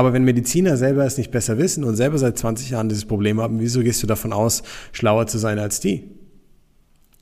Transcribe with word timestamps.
Aber 0.00 0.14
wenn 0.14 0.24
Mediziner 0.24 0.78
selber 0.78 1.04
es 1.04 1.18
nicht 1.18 1.30
besser 1.30 1.58
wissen 1.58 1.84
und 1.84 1.94
selber 1.94 2.16
seit 2.16 2.38
20 2.38 2.70
Jahren 2.70 2.88
dieses 2.88 3.04
Problem 3.04 3.38
haben, 3.38 3.60
wieso 3.60 3.82
gehst 3.82 4.02
du 4.02 4.06
davon 4.06 4.32
aus, 4.32 4.62
schlauer 4.92 5.26
zu 5.26 5.36
sein 5.36 5.58
als 5.58 5.78
die? 5.78 6.08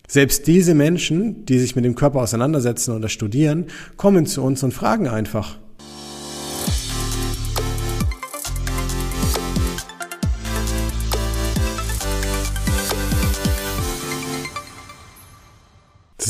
Selbst 0.06 0.46
diese 0.46 0.76
Menschen, 0.76 1.44
die 1.44 1.58
sich 1.58 1.74
mit 1.74 1.84
dem 1.84 1.96
Körper 1.96 2.20
auseinandersetzen 2.20 2.94
oder 2.94 3.08
studieren, 3.08 3.66
kommen 3.96 4.26
zu 4.26 4.44
uns 4.44 4.62
und 4.62 4.72
fragen 4.72 5.08
einfach, 5.08 5.58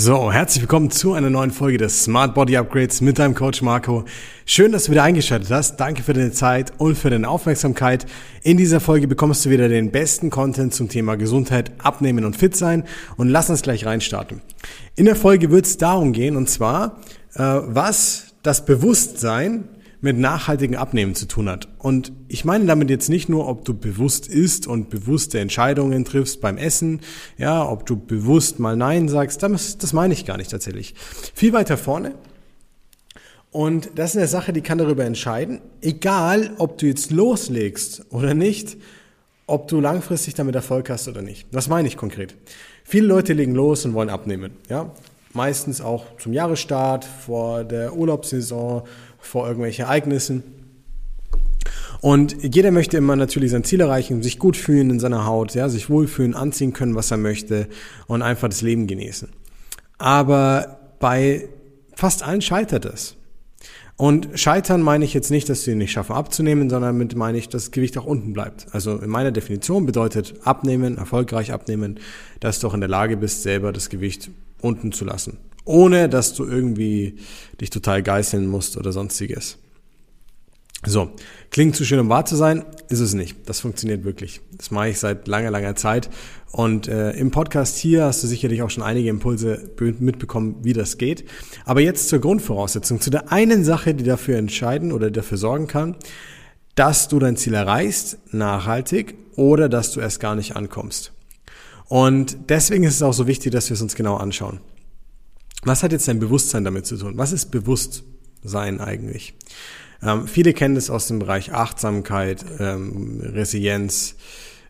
So, 0.00 0.32
herzlich 0.32 0.62
willkommen 0.62 0.92
zu 0.92 1.14
einer 1.14 1.28
neuen 1.28 1.50
Folge 1.50 1.76
des 1.76 2.04
Smart 2.04 2.32
Body 2.32 2.56
Upgrades 2.56 3.00
mit 3.00 3.18
deinem 3.18 3.34
Coach 3.34 3.62
Marco. 3.62 4.04
Schön, 4.50 4.72
dass 4.72 4.84
du 4.84 4.92
wieder 4.92 5.02
eingeschaltet 5.02 5.50
hast. 5.50 5.76
Danke 5.76 6.02
für 6.02 6.14
deine 6.14 6.32
Zeit 6.32 6.72
und 6.78 6.96
für 6.96 7.10
deine 7.10 7.28
Aufmerksamkeit. 7.28 8.06
In 8.42 8.56
dieser 8.56 8.80
Folge 8.80 9.06
bekommst 9.06 9.44
du 9.44 9.50
wieder 9.50 9.68
den 9.68 9.90
besten 9.90 10.30
Content 10.30 10.72
zum 10.72 10.88
Thema 10.88 11.16
Gesundheit, 11.16 11.72
Abnehmen 11.76 12.24
und 12.24 12.34
Fit 12.34 12.56
sein. 12.56 12.84
Und 13.18 13.28
lass 13.28 13.50
uns 13.50 13.60
gleich 13.60 13.84
reinstarten. 13.84 14.40
In 14.96 15.04
der 15.04 15.16
Folge 15.16 15.50
wird 15.50 15.66
es 15.66 15.76
darum 15.76 16.14
gehen, 16.14 16.34
und 16.34 16.48
zwar, 16.48 16.96
äh, 17.34 17.42
was 17.42 18.36
das 18.42 18.64
Bewusstsein 18.64 19.68
mit 20.00 20.16
nachhaltigen 20.16 20.76
Abnehmen 20.76 21.14
zu 21.14 21.28
tun 21.28 21.50
hat. 21.50 21.68
Und 21.76 22.12
ich 22.28 22.46
meine 22.46 22.64
damit 22.64 22.88
jetzt 22.88 23.10
nicht 23.10 23.28
nur, 23.28 23.48
ob 23.48 23.66
du 23.66 23.74
bewusst 23.74 24.28
isst 24.28 24.66
und 24.66 24.88
bewusste 24.88 25.40
Entscheidungen 25.40 26.06
triffst 26.06 26.40
beim 26.40 26.56
Essen, 26.56 27.00
ja, 27.36 27.68
ob 27.68 27.84
du 27.84 27.96
bewusst 27.98 28.60
mal 28.60 28.76
Nein 28.76 29.10
sagst, 29.10 29.42
das, 29.42 29.76
das 29.76 29.92
meine 29.92 30.14
ich 30.14 30.24
gar 30.24 30.38
nicht 30.38 30.50
tatsächlich. 30.50 30.94
Viel 31.34 31.52
weiter 31.52 31.76
vorne. 31.76 32.14
Und 33.50 33.90
das 33.94 34.10
ist 34.10 34.16
eine 34.18 34.28
Sache, 34.28 34.52
die 34.52 34.60
kann 34.60 34.78
darüber 34.78 35.04
entscheiden, 35.04 35.60
egal 35.80 36.50
ob 36.58 36.78
du 36.78 36.86
jetzt 36.86 37.10
loslegst 37.10 38.04
oder 38.10 38.34
nicht, 38.34 38.76
ob 39.46 39.68
du 39.68 39.80
langfristig 39.80 40.34
damit 40.34 40.54
Erfolg 40.54 40.90
hast 40.90 41.08
oder 41.08 41.22
nicht. 41.22 41.46
Was 41.52 41.68
meine 41.68 41.88
ich 41.88 41.96
konkret? 41.96 42.36
Viele 42.84 43.06
Leute 43.06 43.32
legen 43.32 43.54
los 43.54 43.84
und 43.84 43.94
wollen 43.94 44.10
abnehmen, 44.10 44.52
ja. 44.68 44.92
Meistens 45.32 45.80
auch 45.80 46.16
zum 46.18 46.32
Jahresstart, 46.32 47.04
vor 47.04 47.64
der 47.64 47.94
Urlaubssaison, 47.94 48.82
vor 49.18 49.46
irgendwelchen 49.46 49.84
Ereignissen. 49.84 50.42
Und 52.00 52.36
jeder 52.42 52.70
möchte 52.70 52.96
immer 52.96 53.16
natürlich 53.16 53.50
sein 53.50 53.64
Ziel 53.64 53.80
erreichen, 53.80 54.22
sich 54.22 54.38
gut 54.38 54.56
fühlen 54.56 54.90
in 54.90 55.00
seiner 55.00 55.26
Haut, 55.26 55.54
ja, 55.54 55.68
sich 55.68 55.90
wohlfühlen, 55.90 56.34
anziehen 56.34 56.72
können, 56.72 56.94
was 56.94 57.10
er 57.10 57.16
möchte 57.16 57.68
und 58.06 58.22
einfach 58.22 58.48
das 58.48 58.62
Leben 58.62 58.86
genießen. 58.86 59.28
Aber 59.98 60.78
bei 60.98 61.48
fast 61.94 62.22
allen 62.22 62.40
scheitert 62.40 62.84
es. 62.84 63.17
Und 63.98 64.30
scheitern 64.34 64.80
meine 64.80 65.04
ich 65.04 65.12
jetzt 65.12 65.30
nicht, 65.30 65.50
dass 65.50 65.64
sie 65.64 65.74
nicht 65.74 65.92
schaffen 65.92 66.14
abzunehmen, 66.14 66.70
sondern 66.70 66.94
damit 66.94 67.16
meine 67.16 67.36
ich, 67.36 67.50
dass 67.50 67.64
das 67.64 67.70
Gewicht 67.72 67.98
auch 67.98 68.06
unten 68.06 68.32
bleibt. 68.32 68.68
Also 68.72 68.96
in 68.96 69.10
meiner 69.10 69.32
Definition 69.32 69.84
bedeutet 69.84 70.34
abnehmen, 70.44 70.96
erfolgreich 70.96 71.52
abnehmen, 71.52 72.00
dass 72.40 72.60
du 72.60 72.68
auch 72.68 72.74
in 72.74 72.80
der 72.80 72.88
Lage 72.88 73.16
bist, 73.16 73.42
selber 73.42 73.72
das 73.72 73.90
Gewicht 73.90 74.30
unten 74.62 74.92
zu 74.92 75.04
lassen 75.04 75.38
ohne 75.68 76.08
dass 76.08 76.32
du 76.32 76.46
irgendwie 76.46 77.16
dich 77.60 77.68
total 77.68 78.02
geißeln 78.02 78.46
musst 78.46 78.78
oder 78.78 78.90
sonstiges. 78.90 79.58
So, 80.86 81.10
klingt 81.50 81.74
zu 81.74 81.84
schön, 81.84 81.98
um 81.98 82.08
wahr 82.08 82.24
zu 82.24 82.36
sein, 82.36 82.64
ist 82.88 83.00
es 83.00 83.12
nicht. 83.12 83.36
Das 83.46 83.60
funktioniert 83.60 84.04
wirklich. 84.04 84.40
Das 84.56 84.70
mache 84.70 84.90
ich 84.90 84.98
seit 85.00 85.26
langer, 85.26 85.50
langer 85.50 85.74
Zeit. 85.74 86.08
Und 86.52 86.86
äh, 86.86 87.10
im 87.12 87.32
Podcast 87.32 87.76
hier 87.76 88.04
hast 88.04 88.22
du 88.22 88.28
sicherlich 88.28 88.62
auch 88.62 88.70
schon 88.70 88.84
einige 88.84 89.08
Impulse 89.08 89.70
mitbekommen, 89.98 90.56
wie 90.62 90.72
das 90.72 90.96
geht. 90.96 91.24
Aber 91.64 91.80
jetzt 91.80 92.08
zur 92.08 92.20
Grundvoraussetzung, 92.20 93.00
zu 93.00 93.10
der 93.10 93.32
einen 93.32 93.64
Sache, 93.64 93.92
die 93.94 94.04
dafür 94.04 94.38
entscheiden 94.38 94.92
oder 94.92 95.10
dafür 95.10 95.36
sorgen 95.36 95.66
kann, 95.66 95.96
dass 96.76 97.08
du 97.08 97.18
dein 97.18 97.36
Ziel 97.36 97.54
erreichst, 97.54 98.18
nachhaltig, 98.32 99.16
oder 99.34 99.68
dass 99.68 99.92
du 99.92 100.00
erst 100.00 100.20
gar 100.20 100.36
nicht 100.36 100.54
ankommst. 100.54 101.12
Und 101.86 102.36
deswegen 102.50 102.84
ist 102.84 102.94
es 102.94 103.02
auch 103.02 103.12
so 103.12 103.26
wichtig, 103.26 103.52
dass 103.52 103.68
wir 103.68 103.74
es 103.74 103.82
uns 103.82 103.94
genau 103.94 104.16
anschauen. 104.16 104.60
Was 105.62 105.82
hat 105.82 105.90
jetzt 105.90 106.06
dein 106.06 106.20
Bewusstsein 106.20 106.64
damit 106.64 106.86
zu 106.86 106.96
tun? 106.96 107.14
Was 107.16 107.32
ist 107.32 107.50
Bewusstsein 107.50 108.80
eigentlich? 108.80 109.34
Ähm, 110.02 110.26
viele 110.26 110.52
kennen 110.52 110.74
das 110.74 110.90
aus 110.90 111.08
dem 111.08 111.18
Bereich 111.18 111.52
Achtsamkeit, 111.52 112.44
ähm, 112.60 113.20
Resilienz, 113.22 114.14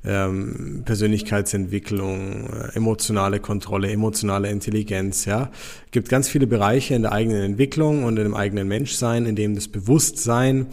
ähm, 0.04 0.82
Persönlichkeitsentwicklung, 0.84 2.48
äh, 2.48 2.76
emotionale 2.76 3.40
Kontrolle, 3.40 3.90
emotionale 3.90 4.48
Intelligenz. 4.50 5.24
Ja, 5.24 5.50
gibt 5.90 6.08
ganz 6.08 6.28
viele 6.28 6.46
Bereiche 6.46 6.94
in 6.94 7.02
der 7.02 7.12
eigenen 7.12 7.42
Entwicklung 7.42 8.04
und 8.04 8.18
im 8.18 8.34
eigenen 8.34 8.68
Menschsein, 8.68 9.26
in 9.26 9.36
dem 9.36 9.54
das 9.54 9.68
Bewusstsein 9.68 10.66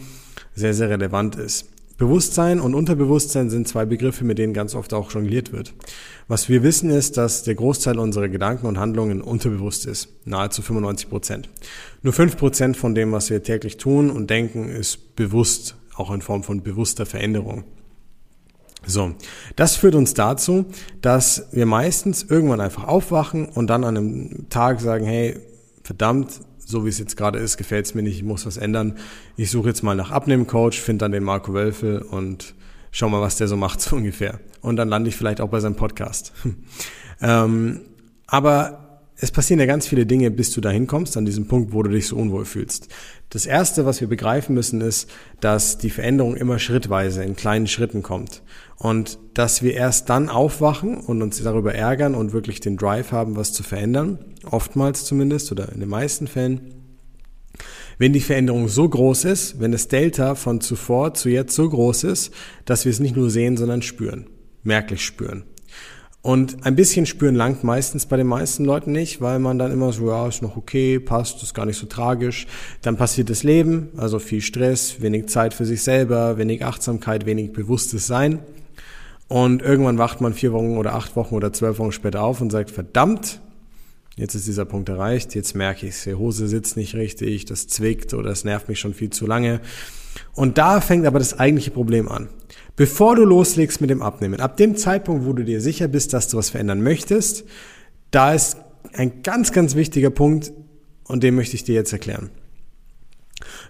sehr 0.54 0.74
sehr 0.74 0.88
relevant 0.88 1.36
ist. 1.36 1.66
Bewusstsein 1.98 2.60
und 2.60 2.74
Unterbewusstsein 2.74 3.48
sind 3.48 3.66
zwei 3.66 3.86
Begriffe, 3.86 4.24
mit 4.24 4.38
denen 4.38 4.52
ganz 4.52 4.74
oft 4.74 4.92
auch 4.92 5.10
jongliert 5.12 5.52
wird. 5.52 5.72
Was 6.28 6.48
wir 6.48 6.62
wissen 6.62 6.90
ist, 6.90 7.16
dass 7.16 7.42
der 7.42 7.54
Großteil 7.54 7.98
unserer 7.98 8.28
Gedanken 8.28 8.66
und 8.66 8.78
Handlungen 8.78 9.22
unterbewusst 9.22 9.86
ist. 9.86 10.08
Nahezu 10.26 10.60
95 10.60 11.08
Prozent. 11.08 11.48
Nur 12.02 12.12
5 12.12 12.36
Prozent 12.36 12.76
von 12.76 12.94
dem, 12.94 13.12
was 13.12 13.30
wir 13.30 13.42
täglich 13.42 13.78
tun 13.78 14.10
und 14.10 14.28
denken, 14.28 14.68
ist 14.68 15.16
bewusst, 15.16 15.76
auch 15.94 16.10
in 16.12 16.20
Form 16.20 16.42
von 16.42 16.62
bewusster 16.62 17.06
Veränderung. 17.06 17.64
So, 18.86 19.14
das 19.56 19.76
führt 19.76 19.94
uns 19.94 20.14
dazu, 20.14 20.66
dass 21.00 21.48
wir 21.52 21.66
meistens 21.66 22.22
irgendwann 22.22 22.60
einfach 22.60 22.84
aufwachen 22.84 23.46
und 23.46 23.68
dann 23.68 23.84
an 23.84 23.96
einem 23.96 24.48
Tag 24.50 24.80
sagen, 24.80 25.06
hey, 25.06 25.40
verdammt, 25.82 26.40
so 26.66 26.84
wie 26.84 26.88
es 26.88 26.98
jetzt 26.98 27.16
gerade 27.16 27.38
ist, 27.38 27.56
gefällt 27.56 27.86
es 27.86 27.94
mir 27.94 28.02
nicht, 28.02 28.16
ich 28.16 28.24
muss 28.24 28.44
was 28.44 28.56
ändern. 28.56 28.98
Ich 29.36 29.50
suche 29.50 29.68
jetzt 29.68 29.82
mal 29.82 29.94
nach 29.94 30.10
Abnehmcoach, 30.10 30.80
finde 30.80 31.04
dann 31.04 31.12
den 31.12 31.22
Marco 31.22 31.54
Wölfel 31.54 32.02
und 32.02 32.54
schau 32.90 33.08
mal, 33.08 33.20
was 33.20 33.36
der 33.36 33.46
so 33.48 33.56
macht, 33.56 33.80
so 33.82 33.96
ungefähr. 33.96 34.40
Und 34.60 34.76
dann 34.76 34.88
lande 34.88 35.08
ich 35.08 35.16
vielleicht 35.16 35.40
auch 35.40 35.48
bei 35.48 35.60
seinem 35.60 35.76
Podcast. 35.76 36.32
ähm, 37.20 37.82
aber 38.26 38.85
es 39.18 39.30
passieren 39.30 39.60
ja 39.60 39.66
ganz 39.66 39.86
viele 39.86 40.04
Dinge, 40.04 40.30
bis 40.30 40.52
du 40.52 40.60
dahin 40.60 40.86
kommst, 40.86 41.16
an 41.16 41.24
diesem 41.24 41.48
Punkt, 41.48 41.72
wo 41.72 41.82
du 41.82 41.90
dich 41.90 42.06
so 42.06 42.16
unwohl 42.16 42.44
fühlst. 42.44 42.88
Das 43.30 43.46
erste, 43.46 43.86
was 43.86 44.00
wir 44.00 44.08
begreifen 44.08 44.54
müssen, 44.54 44.82
ist, 44.82 45.08
dass 45.40 45.78
die 45.78 45.90
Veränderung 45.90 46.36
immer 46.36 46.58
schrittweise 46.58 47.24
in 47.24 47.34
kleinen 47.34 47.66
Schritten 47.66 48.02
kommt. 48.02 48.42
Und 48.76 49.18
dass 49.32 49.62
wir 49.62 49.72
erst 49.72 50.10
dann 50.10 50.28
aufwachen 50.28 50.98
und 50.98 51.22
uns 51.22 51.42
darüber 51.42 51.74
ärgern 51.74 52.14
und 52.14 52.34
wirklich 52.34 52.60
den 52.60 52.76
Drive 52.76 53.10
haben, 53.10 53.36
was 53.36 53.54
zu 53.54 53.62
verändern, 53.62 54.18
oftmals 54.44 55.06
zumindest 55.06 55.50
oder 55.50 55.72
in 55.72 55.80
den 55.80 55.88
meisten 55.88 56.26
Fällen, 56.26 56.74
wenn 57.98 58.12
die 58.12 58.20
Veränderung 58.20 58.68
so 58.68 58.86
groß 58.86 59.24
ist, 59.24 59.60
wenn 59.60 59.72
das 59.72 59.88
Delta 59.88 60.34
von 60.34 60.60
zuvor 60.60 61.14
zu 61.14 61.30
jetzt 61.30 61.54
so 61.54 61.66
groß 61.66 62.04
ist, 62.04 62.34
dass 62.66 62.84
wir 62.84 62.90
es 62.90 63.00
nicht 63.00 63.16
nur 63.16 63.30
sehen, 63.30 63.56
sondern 63.56 63.80
spüren, 63.80 64.26
merklich 64.62 65.02
spüren. 65.02 65.44
Und 66.26 66.66
ein 66.66 66.74
bisschen 66.74 67.06
spüren 67.06 67.36
langt 67.36 67.62
meistens 67.62 68.04
bei 68.06 68.16
den 68.16 68.26
meisten 68.26 68.64
Leuten 68.64 68.90
nicht, 68.90 69.20
weil 69.20 69.38
man 69.38 69.60
dann 69.60 69.70
immer 69.70 69.92
so, 69.92 70.08
ja, 70.08 70.26
ist 70.26 70.42
noch 70.42 70.56
okay, 70.56 70.98
passt, 70.98 71.40
ist 71.44 71.54
gar 71.54 71.66
nicht 71.66 71.78
so 71.78 71.86
tragisch. 71.86 72.48
Dann 72.82 72.96
passiert 72.96 73.30
das 73.30 73.44
Leben, 73.44 73.90
also 73.96 74.18
viel 74.18 74.40
Stress, 74.40 75.00
wenig 75.00 75.28
Zeit 75.28 75.54
für 75.54 75.64
sich 75.64 75.82
selber, 75.82 76.36
wenig 76.36 76.64
Achtsamkeit, 76.64 77.26
wenig 77.26 77.52
bewusstes 77.52 78.08
Sein. 78.08 78.40
Und 79.28 79.62
irgendwann 79.62 79.98
wacht 79.98 80.20
man 80.20 80.34
vier 80.34 80.52
Wochen 80.52 80.78
oder 80.78 80.94
acht 80.94 81.14
Wochen 81.14 81.36
oder 81.36 81.52
zwölf 81.52 81.78
Wochen 81.78 81.92
später 81.92 82.22
auf 82.22 82.40
und 82.40 82.50
sagt, 82.50 82.72
verdammt, 82.72 83.40
jetzt 84.16 84.34
ist 84.34 84.48
dieser 84.48 84.64
Punkt 84.64 84.88
erreicht, 84.88 85.36
jetzt 85.36 85.54
merke 85.54 85.86
ich, 85.86 86.02
die 86.02 86.16
Hose 86.16 86.48
sitzt 86.48 86.76
nicht 86.76 86.96
richtig, 86.96 87.44
das 87.44 87.68
zwickt 87.68 88.14
oder 88.14 88.30
es 88.30 88.42
nervt 88.42 88.68
mich 88.68 88.80
schon 88.80 88.94
viel 88.94 89.10
zu 89.10 89.28
lange. 89.28 89.60
Und 90.34 90.58
da 90.58 90.80
fängt 90.80 91.06
aber 91.06 91.18
das 91.18 91.38
eigentliche 91.38 91.70
Problem 91.70 92.08
an. 92.08 92.28
Bevor 92.76 93.16
du 93.16 93.24
loslegst 93.24 93.80
mit 93.80 93.90
dem 93.90 94.02
Abnehmen, 94.02 94.40
ab 94.40 94.56
dem 94.56 94.76
Zeitpunkt, 94.76 95.24
wo 95.24 95.32
du 95.32 95.44
dir 95.44 95.60
sicher 95.60 95.88
bist, 95.88 96.12
dass 96.12 96.28
du 96.28 96.36
was 96.36 96.50
verändern 96.50 96.82
möchtest, 96.82 97.44
da 98.10 98.32
ist 98.34 98.58
ein 98.92 99.22
ganz, 99.22 99.52
ganz 99.52 99.74
wichtiger 99.74 100.10
Punkt 100.10 100.52
und 101.04 101.22
den 101.22 101.34
möchte 101.34 101.56
ich 101.56 101.64
dir 101.64 101.74
jetzt 101.74 101.92
erklären. 101.92 102.30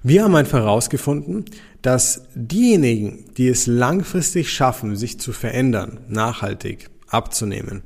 Wir 0.03 0.25
haben 0.25 0.37
einfach 0.37 0.61
herausgefunden, 0.61 1.45
dass 1.83 2.23
diejenigen, 2.35 3.25
die 3.37 3.49
es 3.49 3.67
langfristig 3.67 4.53
schaffen, 4.53 4.97
sich 4.97 5.19
zu 5.19 5.33
verändern, 5.33 6.01
nachhaltig 6.09 6.91
abzunehmen 7.09 7.83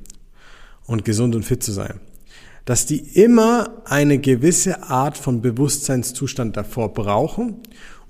und 0.85 1.05
gesund 1.05 1.35
und 1.35 1.43
fit 1.43 1.63
zu 1.63 1.71
sein, 1.71 1.99
dass 2.65 2.85
die 2.85 2.99
immer 2.99 3.81
eine 3.85 4.19
gewisse 4.19 4.83
Art 4.83 5.17
von 5.17 5.41
Bewusstseinszustand 5.41 6.57
davor 6.57 6.93
brauchen, 6.93 7.61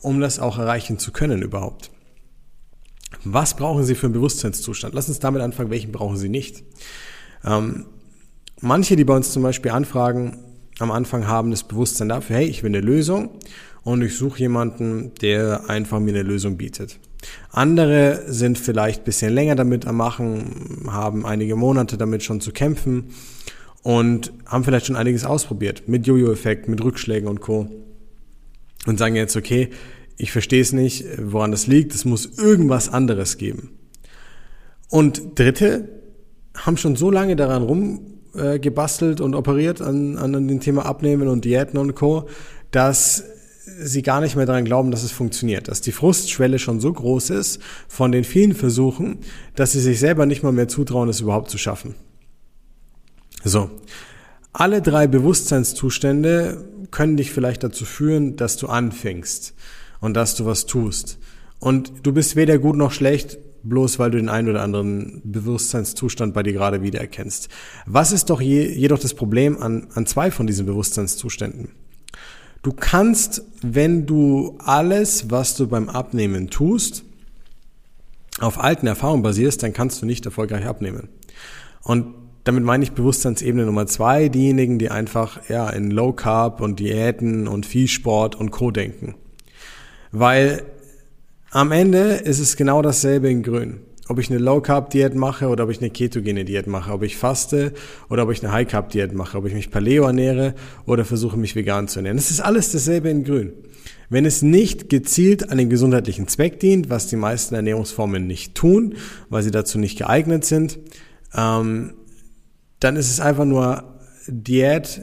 um 0.01 0.19
das 0.19 0.39
auch 0.39 0.57
erreichen 0.57 0.99
zu 0.99 1.11
können 1.11 1.41
überhaupt. 1.41 1.91
Was 3.23 3.55
brauchen 3.55 3.83
Sie 3.83 3.95
für 3.95 4.07
einen 4.07 4.13
Bewusstseinszustand? 4.13 4.93
Lass 4.93 5.09
uns 5.09 5.19
damit 5.19 5.41
anfangen, 5.41 5.69
welchen 5.69 5.91
brauchen 5.91 6.17
Sie 6.17 6.29
nicht? 6.29 6.63
Ähm, 7.45 7.85
manche, 8.61 8.95
die 8.95 9.03
bei 9.03 9.15
uns 9.15 9.31
zum 9.31 9.43
Beispiel 9.43 9.71
anfragen, 9.71 10.37
am 10.79 10.91
Anfang 10.91 11.27
haben 11.27 11.51
das 11.51 11.63
Bewusstsein 11.63 12.09
dafür, 12.09 12.37
hey, 12.37 12.45
ich 12.45 12.63
will 12.63 12.71
eine 12.71 12.81
Lösung 12.81 13.29
und 13.83 14.01
ich 14.01 14.15
suche 14.15 14.39
jemanden, 14.39 15.13
der 15.21 15.69
einfach 15.69 15.99
mir 15.99 16.11
eine 16.11 16.23
Lösung 16.23 16.57
bietet. 16.57 16.99
Andere 17.51 18.23
sind 18.27 18.57
vielleicht 18.57 19.03
bisschen 19.03 19.33
länger 19.33 19.55
damit 19.55 19.85
am 19.85 19.97
Machen, 19.97 20.87
haben 20.87 21.25
einige 21.25 21.55
Monate 21.55 21.97
damit 21.97 22.23
schon 22.23 22.41
zu 22.41 22.51
kämpfen 22.51 23.11
und 23.83 24.33
haben 24.45 24.63
vielleicht 24.63 24.87
schon 24.87 24.95
einiges 24.95 25.25
ausprobiert 25.25 25.87
mit 25.87 26.07
Jojo-Effekt, 26.07 26.67
mit 26.67 26.83
Rückschlägen 26.83 27.27
und 27.27 27.41
Co. 27.41 27.69
Und 28.85 28.97
sagen 28.97 29.15
jetzt, 29.15 29.35
okay, 29.35 29.69
ich 30.17 30.31
verstehe 30.31 30.61
es 30.61 30.71
nicht, 30.71 31.05
woran 31.19 31.51
das 31.51 31.67
liegt, 31.67 31.93
es 31.93 32.05
muss 32.05 32.25
irgendwas 32.37 32.89
anderes 32.89 33.37
geben. 33.37 33.77
Und 34.89 35.39
Dritte 35.39 35.89
haben 36.55 36.77
schon 36.77 36.95
so 36.95 37.11
lange 37.11 37.35
daran 37.35 37.63
rumgebastelt 37.63 39.19
äh, 39.19 39.23
und 39.23 39.35
operiert 39.35 39.81
an, 39.81 40.17
an 40.17 40.33
dem 40.33 40.59
Thema 40.59 40.85
Abnehmen 40.85 41.27
und 41.27 41.45
Diäten 41.45 41.77
und 41.77 41.95
Co., 41.95 42.27
dass 42.71 43.23
sie 43.79 44.01
gar 44.01 44.21
nicht 44.21 44.35
mehr 44.35 44.45
daran 44.45 44.65
glauben, 44.65 44.91
dass 44.91 45.03
es 45.03 45.11
funktioniert, 45.11 45.67
dass 45.67 45.81
die 45.81 45.91
Frustschwelle 45.91 46.59
schon 46.59 46.79
so 46.79 46.91
groß 46.91 47.29
ist 47.31 47.61
von 47.87 48.11
den 48.11 48.23
vielen 48.23 48.53
Versuchen, 48.53 49.19
dass 49.55 49.71
sie 49.71 49.79
sich 49.79 49.99
selber 49.99 50.25
nicht 50.25 50.43
mal 50.43 50.51
mehr 50.51 50.67
zutrauen, 50.67 51.09
es 51.09 51.21
überhaupt 51.21 51.49
zu 51.49 51.57
schaffen. 51.57 51.95
So. 53.43 53.69
Alle 54.53 54.81
drei 54.81 55.07
Bewusstseinszustände 55.07 56.65
können 56.91 57.17
dich 57.17 57.31
vielleicht 57.31 57.63
dazu 57.63 57.85
führen, 57.85 58.35
dass 58.35 58.57
du 58.57 58.67
anfängst 58.67 59.53
und 59.99 60.15
dass 60.15 60.35
du 60.35 60.45
was 60.45 60.65
tust. 60.65 61.17
Und 61.59 62.05
du 62.05 62.11
bist 62.11 62.35
weder 62.35 62.57
gut 62.57 62.75
noch 62.75 62.91
schlecht, 62.91 63.37
bloß 63.63 63.99
weil 63.99 64.11
du 64.11 64.17
den 64.17 64.29
einen 64.29 64.49
oder 64.49 64.63
anderen 64.63 65.21
Bewusstseinszustand 65.23 66.33
bei 66.33 66.43
dir 66.43 66.53
gerade 66.53 66.81
wiedererkennst. 66.81 67.49
Was 67.85 68.11
ist 68.11 68.29
doch 68.29 68.41
je, 68.41 68.67
jedoch 68.67 68.99
das 68.99 69.13
Problem 69.13 69.61
an, 69.61 69.87
an 69.93 70.05
zwei 70.05 70.31
von 70.31 70.47
diesen 70.47 70.65
Bewusstseinszuständen? 70.65 71.69
Du 72.63 72.73
kannst, 72.73 73.43
wenn 73.61 74.05
du 74.05 74.57
alles, 74.59 75.31
was 75.31 75.55
du 75.55 75.67
beim 75.67 75.89
Abnehmen 75.89 76.49
tust, 76.49 77.03
auf 78.39 78.59
alten 78.59 78.87
Erfahrungen 78.87 79.23
basierst, 79.23 79.61
dann 79.63 79.73
kannst 79.73 80.01
du 80.01 80.05
nicht 80.05 80.25
erfolgreich 80.25 80.65
abnehmen. 80.65 81.09
Und 81.83 82.13
damit 82.43 82.63
meine 82.63 82.83
ich 82.83 82.91
Bewusstseinsebene 82.91 83.65
Nummer 83.65 83.87
zwei, 83.87 84.29
diejenigen, 84.29 84.79
die 84.79 84.89
einfach 84.89 85.47
ja, 85.49 85.69
in 85.69 85.91
Low 85.91 86.13
Carb 86.13 86.61
und 86.61 86.79
Diäten 86.79 87.47
und 87.47 87.65
Viehsport 87.65 88.35
und 88.35 88.51
Co. 88.51 88.71
denken. 88.71 89.15
Weil 90.11 90.63
am 91.51 91.71
Ende 91.71 92.13
ist 92.15 92.39
es 92.39 92.57
genau 92.57 92.81
dasselbe 92.81 93.29
in 93.29 93.43
Grün 93.43 93.81
ob 94.11 94.19
ich 94.19 94.29
eine 94.29 94.39
Low-Carb-Diät 94.39 95.15
mache 95.15 95.47
oder 95.47 95.63
ob 95.63 95.69
ich 95.69 95.79
eine 95.79 95.89
ketogene 95.89 96.43
Diät 96.43 96.67
mache, 96.67 96.91
ob 96.91 97.01
ich 97.01 97.15
faste 97.15 97.71
oder 98.09 98.23
ob 98.23 98.31
ich 98.31 98.43
eine 98.43 98.51
High-Carb-Diät 98.51 99.13
mache, 99.13 99.37
ob 99.37 99.45
ich 99.45 99.53
mich 99.53 99.71
Paleo 99.71 100.03
ernähre 100.03 100.53
oder 100.85 101.05
versuche 101.05 101.37
mich 101.37 101.55
vegan 101.55 101.87
zu 101.87 101.99
ernähren. 101.99 102.17
Es 102.17 102.29
ist 102.29 102.41
alles 102.41 102.73
dasselbe 102.73 103.09
in 103.09 103.23
grün. 103.23 103.53
Wenn 104.09 104.25
es 104.25 104.41
nicht 104.41 104.89
gezielt 104.89 105.49
an 105.49 105.57
den 105.57 105.69
gesundheitlichen 105.69 106.27
Zweck 106.27 106.59
dient, 106.59 106.89
was 106.89 107.07
die 107.07 107.15
meisten 107.15 107.55
Ernährungsformen 107.55 108.27
nicht 108.27 108.53
tun, 108.53 108.95
weil 109.29 109.43
sie 109.43 109.51
dazu 109.51 109.79
nicht 109.79 109.97
geeignet 109.97 110.43
sind, 110.43 110.79
ähm, 111.33 111.93
dann 112.81 112.97
ist 112.97 113.09
es 113.09 113.21
einfach 113.21 113.45
nur 113.45 113.83
Diät 114.27 115.01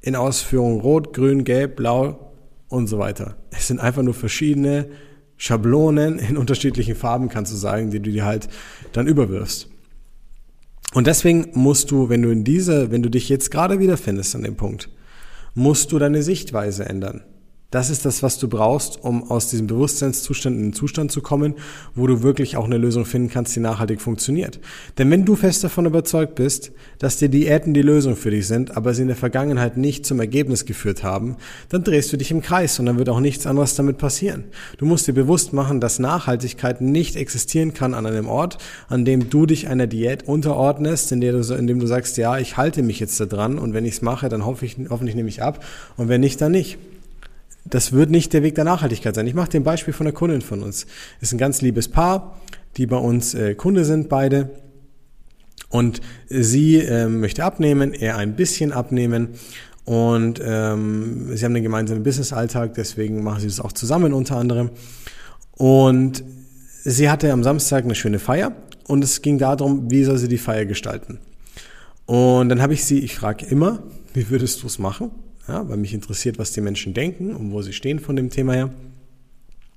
in 0.00 0.16
Ausführung 0.16 0.80
rot, 0.80 1.12
grün, 1.12 1.44
gelb, 1.44 1.76
blau 1.76 2.32
und 2.68 2.86
so 2.86 2.98
weiter. 2.98 3.36
Es 3.50 3.66
sind 3.66 3.80
einfach 3.80 4.02
nur 4.02 4.14
verschiedene 4.14 4.88
Schablonen 5.36 6.18
in 6.18 6.36
unterschiedlichen 6.36 6.94
Farben, 6.94 7.28
kannst 7.28 7.52
du 7.52 7.56
sagen, 7.56 7.90
die 7.90 8.00
du 8.00 8.10
dir 8.10 8.24
halt 8.24 8.48
dann 8.92 9.06
überwirfst. 9.06 9.68
Und 10.94 11.06
deswegen 11.06 11.48
musst 11.54 11.90
du, 11.90 12.08
wenn 12.08 12.22
du 12.22 12.30
in 12.30 12.44
dieser, 12.44 12.90
wenn 12.90 13.02
du 13.02 13.10
dich 13.10 13.28
jetzt 13.28 13.50
gerade 13.50 13.78
wiederfindest 13.78 14.36
an 14.36 14.42
dem 14.42 14.56
Punkt, 14.56 14.88
musst 15.54 15.90
du 15.90 15.98
deine 15.98 16.22
Sichtweise 16.22 16.84
ändern. 16.84 17.22
Das 17.72 17.88
ist 17.88 18.04
das, 18.04 18.22
was 18.22 18.38
du 18.38 18.48
brauchst, 18.48 19.02
um 19.02 19.30
aus 19.30 19.48
diesem 19.48 19.66
Bewusstseinszustand 19.66 20.56
in 20.56 20.62
den 20.62 20.72
Zustand 20.74 21.10
zu 21.10 21.22
kommen, 21.22 21.54
wo 21.94 22.06
du 22.06 22.22
wirklich 22.22 22.58
auch 22.58 22.66
eine 22.66 22.76
Lösung 22.76 23.06
finden 23.06 23.30
kannst, 23.30 23.56
die 23.56 23.60
nachhaltig 23.60 24.02
funktioniert. 24.02 24.60
Denn 24.98 25.10
wenn 25.10 25.24
du 25.24 25.36
fest 25.36 25.64
davon 25.64 25.86
überzeugt 25.86 26.34
bist, 26.34 26.72
dass 26.98 27.16
die 27.16 27.30
Diäten 27.30 27.72
die 27.72 27.80
Lösung 27.80 28.14
für 28.14 28.30
dich 28.30 28.46
sind, 28.46 28.76
aber 28.76 28.92
sie 28.92 29.00
in 29.00 29.08
der 29.08 29.16
Vergangenheit 29.16 29.78
nicht 29.78 30.04
zum 30.04 30.20
Ergebnis 30.20 30.66
geführt 30.66 31.02
haben, 31.02 31.36
dann 31.70 31.82
drehst 31.82 32.12
du 32.12 32.18
dich 32.18 32.30
im 32.30 32.42
Kreis 32.42 32.78
und 32.78 32.84
dann 32.84 32.98
wird 32.98 33.08
auch 33.08 33.20
nichts 33.20 33.46
anderes 33.46 33.74
damit 33.74 33.96
passieren. 33.96 34.44
Du 34.76 34.84
musst 34.84 35.08
dir 35.08 35.14
bewusst 35.14 35.54
machen, 35.54 35.80
dass 35.80 35.98
Nachhaltigkeit 35.98 36.82
nicht 36.82 37.16
existieren 37.16 37.72
kann 37.72 37.94
an 37.94 38.04
einem 38.04 38.28
Ort, 38.28 38.58
an 38.88 39.06
dem 39.06 39.30
du 39.30 39.46
dich 39.46 39.68
einer 39.68 39.86
Diät 39.86 40.28
unterordnest, 40.28 41.10
in, 41.10 41.22
der 41.22 41.32
du, 41.32 41.54
in 41.54 41.66
dem 41.66 41.80
du 41.80 41.86
sagst, 41.86 42.18
ja, 42.18 42.36
ich 42.36 42.58
halte 42.58 42.82
mich 42.82 43.00
jetzt 43.00 43.18
da 43.18 43.24
dran 43.24 43.58
und 43.58 43.72
wenn 43.72 43.86
ich 43.86 43.94
es 43.94 44.02
mache, 44.02 44.28
dann 44.28 44.44
hoffe 44.44 44.66
ich, 44.66 44.76
hoffentlich 44.90 45.16
nehme 45.16 45.30
ich 45.30 45.42
ab 45.42 45.64
und 45.96 46.10
wenn 46.10 46.20
nicht, 46.20 46.38
dann 46.42 46.52
nicht 46.52 46.76
das 47.64 47.92
wird 47.92 48.10
nicht 48.10 48.32
der 48.32 48.42
Weg 48.42 48.54
der 48.54 48.64
Nachhaltigkeit 48.64 49.14
sein. 49.14 49.26
Ich 49.26 49.34
mache 49.34 49.50
den 49.50 49.62
Beispiel 49.62 49.94
von 49.94 50.06
einer 50.06 50.14
Kundin 50.14 50.42
von 50.42 50.62
uns. 50.62 50.86
Ist 51.20 51.32
ein 51.32 51.38
ganz 51.38 51.62
liebes 51.62 51.88
Paar, 51.88 52.40
die 52.76 52.86
bei 52.86 52.96
uns 52.96 53.34
äh, 53.34 53.54
Kunde 53.54 53.84
sind, 53.84 54.08
beide. 54.08 54.50
Und 55.68 56.00
sie 56.28 56.78
äh, 56.78 57.08
möchte 57.08 57.44
abnehmen, 57.44 57.94
er 57.94 58.16
ein 58.18 58.36
bisschen 58.36 58.72
abnehmen. 58.72 59.30
Und 59.84 60.40
ähm, 60.44 61.36
sie 61.36 61.44
haben 61.44 61.54
einen 61.54 61.64
gemeinsamen 61.64 62.02
Business-Alltag, 62.02 62.74
deswegen 62.74 63.22
machen 63.22 63.40
sie 63.40 63.46
das 63.48 63.60
auch 63.60 63.72
zusammen 63.72 64.12
unter 64.12 64.36
anderem. 64.36 64.70
Und 65.52 66.22
sie 66.84 67.10
hatte 67.10 67.32
am 67.32 67.42
Samstag 67.42 67.84
eine 67.84 67.94
schöne 67.94 68.18
Feier 68.18 68.54
und 68.86 69.02
es 69.02 69.22
ging 69.22 69.38
darum, 69.38 69.90
wie 69.90 70.04
soll 70.04 70.18
sie 70.18 70.28
die 70.28 70.38
Feier 70.38 70.66
gestalten. 70.66 71.18
Und 72.06 72.48
dann 72.48 72.60
habe 72.60 72.74
ich 72.74 72.84
sie, 72.84 73.00
ich 73.00 73.14
frage 73.14 73.46
immer, 73.46 73.82
wie 74.14 74.28
würdest 74.30 74.62
du 74.62 74.66
es 74.66 74.78
machen? 74.78 75.10
Ja, 75.48 75.68
weil 75.68 75.76
mich 75.76 75.94
interessiert, 75.94 76.38
was 76.38 76.52
die 76.52 76.60
Menschen 76.60 76.94
denken 76.94 77.34
und 77.34 77.52
wo 77.52 77.62
sie 77.62 77.72
stehen 77.72 77.98
von 77.98 78.16
dem 78.16 78.30
Thema 78.30 78.52
her. 78.54 78.70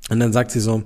Und 0.09 0.19
dann 0.19 0.33
sagt 0.33 0.51
sie 0.51 0.59
so, 0.59 0.83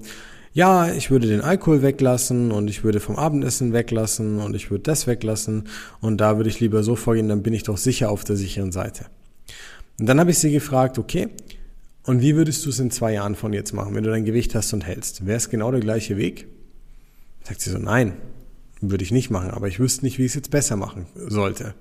ja, 0.53 0.91
ich 0.91 1.11
würde 1.11 1.27
den 1.27 1.41
Alkohol 1.41 1.81
weglassen 1.81 2.51
und 2.51 2.69
ich 2.69 2.83
würde 2.83 2.99
vom 2.99 3.17
Abendessen 3.17 3.73
weglassen 3.73 4.39
und 4.39 4.55
ich 4.55 4.71
würde 4.71 4.83
das 4.83 5.05
weglassen 5.05 5.67
und 6.01 6.19
da 6.19 6.37
würde 6.37 6.49
ich 6.49 6.59
lieber 6.59 6.83
so 6.83 6.95
vorgehen, 6.95 7.29
dann 7.29 7.43
bin 7.43 7.53
ich 7.53 7.63
doch 7.63 7.77
sicher 7.77 8.09
auf 8.09 8.23
der 8.23 8.35
sicheren 8.35 8.71
Seite. 8.71 9.05
Und 9.99 10.05
dann 10.07 10.19
habe 10.19 10.31
ich 10.31 10.39
sie 10.39 10.51
gefragt, 10.51 10.97
okay, 10.97 11.29
und 12.03 12.21
wie 12.21 12.35
würdest 12.35 12.65
du 12.65 12.69
es 12.69 12.79
in 12.79 12.89
zwei 12.89 13.13
Jahren 13.13 13.35
von 13.35 13.53
jetzt 13.53 13.73
machen, 13.73 13.93
wenn 13.93 14.03
du 14.03 14.09
dein 14.09 14.25
Gewicht 14.25 14.55
hast 14.55 14.73
und 14.73 14.85
hältst? 14.85 15.25
Wäre 15.25 15.37
es 15.37 15.49
genau 15.49 15.71
der 15.71 15.81
gleiche 15.81 16.17
Weg? 16.17 16.47
Sagt 17.43 17.61
sie 17.61 17.69
so, 17.69 17.77
nein, 17.77 18.13
würde 18.81 19.03
ich 19.03 19.11
nicht 19.11 19.29
machen, 19.29 19.51
aber 19.51 19.67
ich 19.67 19.79
wüsste 19.79 20.05
nicht, 20.05 20.17
wie 20.17 20.25
ich 20.25 20.31
es 20.31 20.35
jetzt 20.35 20.51
besser 20.51 20.75
machen 20.75 21.05
sollte. 21.15 21.75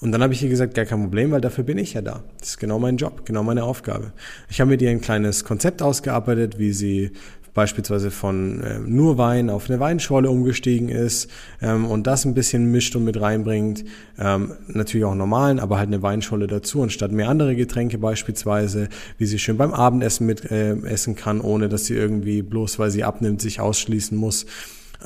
Und 0.00 0.12
dann 0.12 0.22
habe 0.22 0.32
ich 0.32 0.42
ihr 0.42 0.48
gesagt, 0.48 0.74
gar 0.74 0.86
kein 0.86 1.02
Problem, 1.02 1.30
weil 1.30 1.42
dafür 1.42 1.62
bin 1.62 1.76
ich 1.76 1.92
ja 1.92 2.00
da. 2.00 2.22
Das 2.38 2.50
ist 2.50 2.58
genau 2.58 2.78
mein 2.78 2.96
Job, 2.96 3.26
genau 3.26 3.42
meine 3.42 3.64
Aufgabe. 3.64 4.12
Ich 4.48 4.60
habe 4.60 4.70
mit 4.70 4.80
ihr 4.80 4.90
ein 4.90 5.02
kleines 5.02 5.44
Konzept 5.44 5.82
ausgearbeitet, 5.82 6.58
wie 6.58 6.72
sie 6.72 7.12
beispielsweise 7.52 8.10
von 8.10 8.62
äh, 8.62 8.78
nur 8.78 9.18
Wein 9.18 9.50
auf 9.50 9.68
eine 9.68 9.80
Weinschorle 9.80 10.30
umgestiegen 10.30 10.88
ist 10.88 11.28
ähm, 11.60 11.84
und 11.84 12.06
das 12.06 12.24
ein 12.24 12.32
bisschen 12.32 12.70
mischt 12.70 12.94
und 12.96 13.04
mit 13.04 13.20
reinbringt. 13.20 13.84
Ähm, 14.18 14.52
natürlich 14.68 15.04
auch 15.04 15.14
normalen, 15.14 15.58
aber 15.58 15.78
halt 15.78 15.88
eine 15.88 16.00
Weinschorle 16.00 16.46
dazu, 16.46 16.82
anstatt 16.82 17.12
mehr 17.12 17.28
andere 17.28 17.56
Getränke 17.56 17.98
beispielsweise, 17.98 18.88
wie 19.18 19.26
sie 19.26 19.38
schön 19.38 19.56
beim 19.56 19.72
Abendessen 19.72 20.26
mit 20.26 20.50
äh, 20.50 20.76
essen 20.84 21.16
kann, 21.16 21.40
ohne 21.40 21.68
dass 21.68 21.86
sie 21.86 21.94
irgendwie 21.94 22.42
bloß, 22.42 22.78
weil 22.78 22.90
sie 22.90 23.04
abnimmt, 23.04 23.42
sich 23.42 23.60
ausschließen 23.60 24.16
muss 24.16 24.46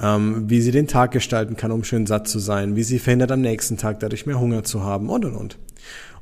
ähm, 0.00 0.48
wie 0.48 0.60
sie 0.60 0.70
den 0.70 0.86
Tag 0.86 1.12
gestalten 1.12 1.56
kann, 1.56 1.70
um 1.70 1.84
schön 1.84 2.06
satt 2.06 2.28
zu 2.28 2.38
sein, 2.38 2.76
wie 2.76 2.82
sie 2.82 2.98
verhindert, 2.98 3.32
am 3.32 3.40
nächsten 3.40 3.76
Tag 3.76 4.00
dadurch 4.00 4.26
mehr 4.26 4.40
Hunger 4.40 4.64
zu 4.64 4.82
haben 4.82 5.08
und 5.08 5.24
und 5.24 5.34
und. 5.34 5.58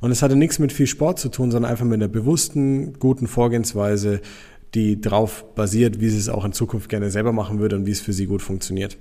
Und 0.01 0.11
es 0.11 0.21
hatte 0.21 0.35
nichts 0.35 0.59
mit 0.59 0.73
viel 0.73 0.87
Sport 0.87 1.19
zu 1.19 1.29
tun, 1.29 1.51
sondern 1.51 1.71
einfach 1.71 1.85
mit 1.85 1.95
einer 1.95 2.09
bewussten, 2.09 2.93
guten 2.99 3.27
Vorgehensweise, 3.27 4.21
die 4.73 4.99
darauf 4.99 5.55
basiert, 5.55 6.01
wie 6.01 6.09
sie 6.09 6.17
es 6.17 6.29
auch 6.29 6.45
in 6.45 6.51
Zukunft 6.51 6.89
gerne 6.89 7.09
selber 7.09 7.31
machen 7.31 7.59
würde 7.59 7.75
und 7.75 7.85
wie 7.85 7.91
es 7.91 8.01
für 8.01 8.13
sie 8.13 8.25
gut 8.25 8.41
funktioniert. 8.41 8.97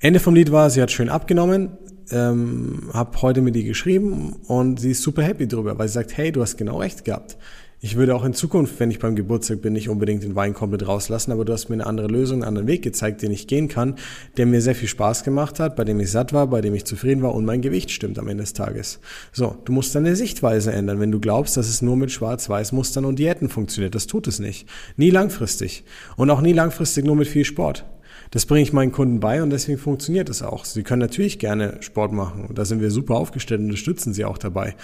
Ende 0.00 0.20
vom 0.20 0.34
Lied 0.34 0.52
war, 0.52 0.68
sie 0.70 0.82
hat 0.82 0.90
schön 0.90 1.08
abgenommen, 1.08 1.78
ähm, 2.10 2.90
habe 2.92 3.22
heute 3.22 3.40
mit 3.40 3.56
ihr 3.56 3.64
geschrieben 3.64 4.36
und 4.46 4.80
sie 4.80 4.92
ist 4.92 5.02
super 5.02 5.22
happy 5.22 5.48
drüber, 5.48 5.78
weil 5.78 5.88
sie 5.88 5.94
sagt, 5.94 6.16
hey, 6.16 6.32
du 6.32 6.42
hast 6.42 6.56
genau 6.56 6.78
recht 6.78 7.04
gehabt. 7.04 7.36
Ich 7.78 7.96
würde 7.96 8.14
auch 8.14 8.24
in 8.24 8.32
Zukunft, 8.32 8.80
wenn 8.80 8.90
ich 8.90 9.00
beim 9.00 9.16
Geburtstag 9.16 9.60
bin, 9.60 9.74
nicht 9.74 9.90
unbedingt 9.90 10.22
den 10.22 10.34
Wein 10.34 10.54
komplett 10.54 10.88
rauslassen, 10.88 11.30
aber 11.30 11.44
du 11.44 11.52
hast 11.52 11.68
mir 11.68 11.74
eine 11.74 11.86
andere 11.86 12.06
Lösung, 12.06 12.36
einen 12.36 12.48
anderen 12.48 12.66
Weg 12.66 12.80
gezeigt, 12.80 13.20
den 13.20 13.30
ich 13.30 13.46
gehen 13.46 13.68
kann, 13.68 13.96
der 14.38 14.46
mir 14.46 14.62
sehr 14.62 14.74
viel 14.74 14.88
Spaß 14.88 15.24
gemacht 15.24 15.60
hat, 15.60 15.76
bei 15.76 15.84
dem 15.84 16.00
ich 16.00 16.10
satt 16.10 16.32
war, 16.32 16.46
bei 16.46 16.62
dem 16.62 16.74
ich 16.74 16.86
zufrieden 16.86 17.22
war 17.22 17.34
und 17.34 17.44
mein 17.44 17.60
Gewicht 17.60 17.90
stimmt 17.90 18.18
am 18.18 18.28
Ende 18.28 18.44
des 18.44 18.54
Tages. 18.54 18.98
So, 19.30 19.56
du 19.66 19.72
musst 19.72 19.94
deine 19.94 20.16
Sichtweise 20.16 20.72
ändern, 20.72 21.00
wenn 21.00 21.12
du 21.12 21.20
glaubst, 21.20 21.58
dass 21.58 21.68
es 21.68 21.82
nur 21.82 21.96
mit 21.96 22.10
Schwarz-Weiß-Mustern 22.10 23.04
und 23.04 23.18
Diäten 23.18 23.50
funktioniert. 23.50 23.94
Das 23.94 24.06
tut 24.06 24.26
es 24.26 24.38
nicht. 24.38 24.66
Nie 24.96 25.10
langfristig. 25.10 25.84
Und 26.16 26.30
auch 26.30 26.40
nie 26.40 26.54
langfristig 26.54 27.04
nur 27.04 27.16
mit 27.16 27.28
viel 27.28 27.44
Sport. 27.44 27.84
Das 28.30 28.46
bringe 28.46 28.62
ich 28.62 28.72
meinen 28.72 28.92
Kunden 28.92 29.20
bei 29.20 29.42
und 29.42 29.50
deswegen 29.50 29.78
funktioniert 29.78 30.28
es 30.28 30.42
auch. 30.42 30.64
Sie 30.64 30.82
können 30.82 31.00
natürlich 31.00 31.38
gerne 31.38 31.78
Sport 31.80 32.12
machen 32.12 32.46
da 32.56 32.64
sind 32.64 32.80
wir 32.80 32.90
super 32.90 33.14
aufgestellt 33.14 33.60
und 33.60 33.66
unterstützen 33.66 34.12
sie 34.12 34.24
auch 34.24 34.38
dabei. 34.38 34.74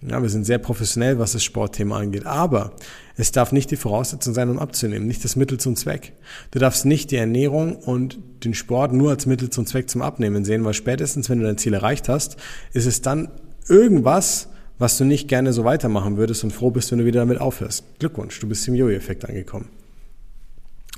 Ja, 0.00 0.20
wir 0.20 0.28
sind 0.28 0.44
sehr 0.44 0.58
professionell, 0.58 1.18
was 1.18 1.32
das 1.32 1.44
Sportthema 1.44 1.98
angeht. 1.98 2.26
Aber 2.26 2.72
es 3.16 3.32
darf 3.32 3.52
nicht 3.52 3.70
die 3.70 3.76
Voraussetzung 3.76 4.34
sein, 4.34 4.50
um 4.50 4.58
abzunehmen, 4.58 5.06
nicht 5.06 5.24
das 5.24 5.36
Mittel 5.36 5.58
zum 5.58 5.76
Zweck. 5.76 6.12
Du 6.50 6.58
darfst 6.58 6.84
nicht 6.84 7.10
die 7.10 7.16
Ernährung 7.16 7.76
und 7.76 8.18
den 8.44 8.54
Sport 8.54 8.92
nur 8.92 9.10
als 9.10 9.26
Mittel 9.26 9.50
zum 9.50 9.66
Zweck 9.66 9.88
zum 9.88 10.02
Abnehmen 10.02 10.44
sehen, 10.44 10.64
weil 10.64 10.74
spätestens, 10.74 11.30
wenn 11.30 11.38
du 11.38 11.46
dein 11.46 11.58
Ziel 11.58 11.74
erreicht 11.74 12.08
hast, 12.08 12.36
ist 12.72 12.86
es 12.86 13.02
dann 13.02 13.28
irgendwas, 13.68 14.48
was 14.78 14.98
du 14.98 15.04
nicht 15.04 15.28
gerne 15.28 15.52
so 15.52 15.64
weitermachen 15.64 16.16
würdest 16.16 16.42
und 16.42 16.52
froh 16.52 16.70
bist, 16.70 16.90
wenn 16.90 16.98
du 16.98 17.04
wieder 17.04 17.20
damit 17.20 17.40
aufhörst. 17.40 17.84
Glückwunsch, 17.98 18.38
du 18.40 18.48
bist 18.48 18.66
im 18.66 18.74
Jojo-Effekt 18.74 19.24
angekommen. 19.28 19.68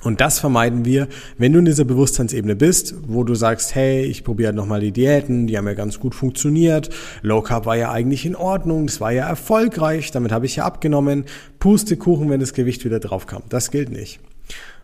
Und 0.04 0.20
das 0.20 0.38
vermeiden 0.38 0.84
wir, 0.84 1.08
wenn 1.38 1.52
du 1.52 1.58
in 1.58 1.64
dieser 1.64 1.84
Bewusstseinsebene 1.84 2.54
bist, 2.54 2.94
wo 3.08 3.25
du 3.25 3.34
sagst, 3.34 3.75
hey, 3.75 4.04
ich 4.04 4.23
probiere 4.23 4.49
halt 4.49 4.56
nochmal 4.56 4.80
die 4.80 4.92
Diäten, 4.92 5.46
die 5.46 5.56
haben 5.56 5.66
ja 5.66 5.73
ganz 5.73 5.99
gut 5.99 6.14
funktioniert, 6.14 6.90
Low 7.23 7.40
Carb 7.40 7.64
war 7.64 7.76
ja 7.76 7.90
eigentlich 7.90 8.26
in 8.26 8.37
Ordnung, 8.37 8.87
das 8.87 9.00
war 9.00 9.12
ja 9.12 9.26
erfolgreich, 9.26 10.11
damit 10.11 10.30
habe 10.30 10.44
ich 10.44 10.56
ja 10.56 10.64
abgenommen, 10.64 11.25
Pustekuchen, 11.58 12.28
wenn 12.28 12.40
das 12.40 12.52
Gewicht 12.52 12.84
wieder 12.84 13.00
drauf 13.00 13.26
kam. 13.26 13.42
Das 13.49 13.70
gilt 13.70 13.90
nicht. 13.90 14.20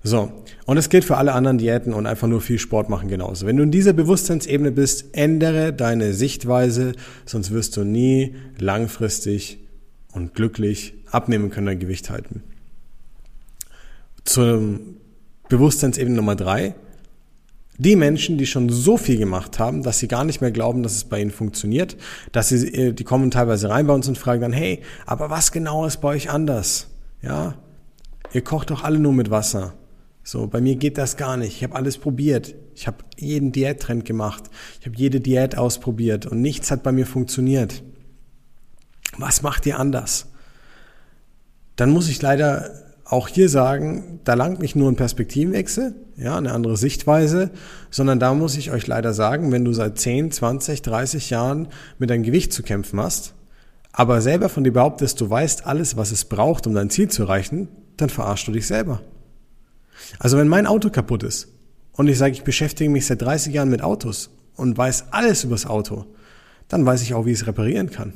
So, 0.03 0.33
und 0.65 0.79
es 0.79 0.89
gilt 0.89 1.05
für 1.05 1.19
alle 1.19 1.35
anderen 1.35 1.59
Diäten 1.59 1.93
und 1.93 2.07
einfach 2.07 2.27
nur 2.27 2.41
viel 2.41 2.59
Sport 2.59 2.89
machen 2.89 3.09
genauso. 3.09 3.47
Wenn 3.47 3.59
du 3.59 3.63
in 3.63 3.71
dieser 3.71 3.93
Bewusstseinsebene 3.93 4.73
bist, 4.73 5.15
ändere 5.15 5.75
deine 5.75 6.15
Sichtweise, 6.15 6.93
sonst 7.27 7.51
wirst 7.51 7.77
du 7.77 7.85
nie 7.85 8.35
langfristig 8.59 9.59
und 10.13 10.35
glücklich 10.35 10.95
abnehmen 11.11 11.51
können, 11.51 11.67
dein 11.67 11.79
Gewicht 11.79 12.09
halten. 12.09 12.43
Zum 14.25 15.00
Bewusstseinsebene 15.51 16.17
Nummer 16.17 16.37
drei. 16.37 16.75
Die 17.77 17.97
Menschen, 17.97 18.39
die 18.39 18.47
schon 18.47 18.69
so 18.69 18.97
viel 18.97 19.19
gemacht 19.19 19.59
haben, 19.59 19.83
dass 19.83 19.99
sie 19.99 20.09
gar 20.09 20.25
nicht 20.25 20.41
mehr 20.41 20.51
glauben, 20.51 20.83
dass 20.83 20.95
es 20.95 21.05
bei 21.05 21.21
ihnen 21.21 21.31
funktioniert, 21.31 21.97
dass 22.33 22.49
sie, 22.49 22.69
äh, 22.75 22.93
die 22.93 23.05
kommen 23.05 23.31
teilweise 23.31 23.69
rein 23.69 23.87
bei 23.87 23.95
uns 23.95 24.07
und 24.09 24.19
fragen 24.19 24.41
dann, 24.43 24.53
hey, 24.53 24.81
aber 25.07 25.31
was 25.31 25.51
genau 25.53 25.87
ist 25.87 25.99
bei 25.99 26.09
euch 26.09 26.31
anders? 26.31 26.89
Ja, 27.23 27.55
ihr 28.33 28.43
kocht 28.43 28.71
doch 28.71 28.85
alle 28.85 28.99
nur 28.99 29.13
mit 29.13 29.31
Wasser. 29.31 29.75
So, 30.23 30.47
bei 30.47 30.61
mir 30.61 30.77
geht 30.77 30.99
das 30.99 31.17
gar 31.17 31.37
nicht. 31.37 31.57
Ich 31.57 31.65
habe 31.65 31.75
alles 31.75 31.99
probiert. 31.99 32.55
Ich 32.75 32.87
habe 32.87 32.99
jeden 33.19 33.51
Diättrend 33.51 34.05
gemacht. 34.05 34.45
Ich 34.79 34.87
habe 34.87 34.97
jede 34.97 35.21
Diät 35.21 35.57
ausprobiert 35.57 36.27
und 36.27 36.41
nichts 36.41 36.71
hat 36.71 36.83
bei 36.83 36.93
mir 36.93 37.07
funktioniert. 37.07 37.83
Was 39.17 39.43
macht 39.43 39.67
ihr 39.67 39.79
anders? 39.79 40.27
Dann 41.77 41.91
muss 41.91 42.09
ich 42.09 42.21
leider 42.21 42.71
auch 43.11 43.27
hier 43.27 43.49
sagen, 43.49 44.21
da 44.23 44.35
langt 44.35 44.61
nicht 44.61 44.77
nur 44.77 44.89
ein 44.89 44.97
Perspektivenwechsel, 44.97 45.95
ja, 46.17 46.37
eine 46.37 46.53
andere 46.53 46.77
Sichtweise, 46.77 47.51
sondern 47.91 48.21
da 48.21 48.35
muss 48.35 48.57
ich 48.57 48.71
euch 48.71 48.87
leider 48.87 49.13
sagen, 49.13 49.51
wenn 49.51 49.65
du 49.65 49.73
seit 49.73 49.99
10, 49.99 50.31
20, 50.31 50.83
30 50.83 51.29
Jahren 51.31 51.69
mit 51.99 52.09
deinem 52.09 52.23
Gewicht 52.23 52.53
zu 52.53 52.63
kämpfen 52.63 53.01
hast, 53.01 53.35
aber 53.91 54.21
selber 54.21 54.49
von 54.49 54.63
dir 54.63 54.73
behauptest, 54.73 55.21
du 55.21 55.29
weißt 55.29 55.67
alles, 55.67 55.97
was 55.97 56.13
es 56.13 56.25
braucht, 56.25 56.69
um 56.69 56.75
dein 56.75 56.89
Ziel 56.89 57.09
zu 57.09 57.25
erreichen, 57.25 57.67
dann 57.97 58.11
verarschst 58.11 58.47
du 58.47 58.53
dich 58.53 58.69
selber. 58.69 59.01
Also 60.21 60.39
wenn 60.39 60.49
mein 60.49 60.69
Auto 60.69 60.91
kaputt 60.91 61.25
ist 61.25 61.49
und 61.93 62.07
ich 62.07 62.17
sage, 62.17 62.33
ich 62.33 62.45
beschäftige 62.45 62.91
mich 62.91 63.07
seit 63.07 63.23
30 63.23 63.53
Jahren 63.53 63.71
mit 63.71 63.83
Autos 63.83 64.31
und 64.55 64.79
weiß 64.79 65.07
alles 65.11 65.43
übers 65.43 65.67
Auto, 65.67 66.07
dann 66.69 66.87
weiß 66.87 67.03
ich 67.03 67.15
auch, 67.15 67.27
wie 67.27 67.33
ich 67.33 67.41
es 67.41 67.47
reparieren 67.49 67.91
kann. 67.91 68.13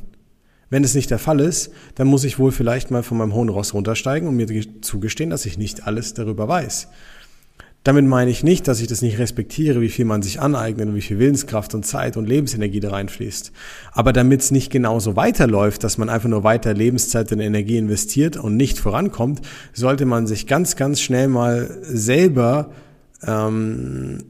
Wenn 0.74 0.82
es 0.82 0.96
nicht 0.96 1.12
der 1.12 1.20
Fall 1.20 1.38
ist, 1.38 1.70
dann 1.94 2.08
muss 2.08 2.24
ich 2.24 2.40
wohl 2.40 2.50
vielleicht 2.50 2.90
mal 2.90 3.04
von 3.04 3.16
meinem 3.16 3.32
hohen 3.32 3.48
Ross 3.48 3.74
runtersteigen 3.74 4.28
und 4.28 4.34
mir 4.34 4.48
zugestehen, 4.80 5.30
dass 5.30 5.46
ich 5.46 5.56
nicht 5.56 5.86
alles 5.86 6.14
darüber 6.14 6.48
weiß. 6.48 6.88
Damit 7.84 8.06
meine 8.06 8.32
ich 8.32 8.42
nicht, 8.42 8.66
dass 8.66 8.80
ich 8.80 8.88
das 8.88 9.00
nicht 9.00 9.20
respektiere, 9.20 9.80
wie 9.80 9.88
viel 9.88 10.04
man 10.04 10.22
sich 10.22 10.40
aneignet 10.40 10.88
und 10.88 10.96
wie 10.96 11.00
viel 11.00 11.20
Willenskraft 11.20 11.76
und 11.76 11.86
Zeit 11.86 12.16
und 12.16 12.28
Lebensenergie 12.28 12.80
da 12.80 12.90
reinfließt. 12.90 13.52
Aber 13.92 14.12
damit 14.12 14.40
es 14.40 14.50
nicht 14.50 14.72
genauso 14.72 15.14
weiterläuft, 15.14 15.84
dass 15.84 15.96
man 15.96 16.08
einfach 16.08 16.28
nur 16.28 16.42
weiter 16.42 16.74
Lebenszeit 16.74 17.30
und 17.30 17.38
Energie 17.38 17.76
investiert 17.76 18.36
und 18.36 18.56
nicht 18.56 18.80
vorankommt, 18.80 19.42
sollte 19.74 20.06
man 20.06 20.26
sich 20.26 20.48
ganz, 20.48 20.74
ganz 20.74 21.00
schnell 21.00 21.28
mal 21.28 21.70
selber 21.82 22.72
ähm, 23.24 24.24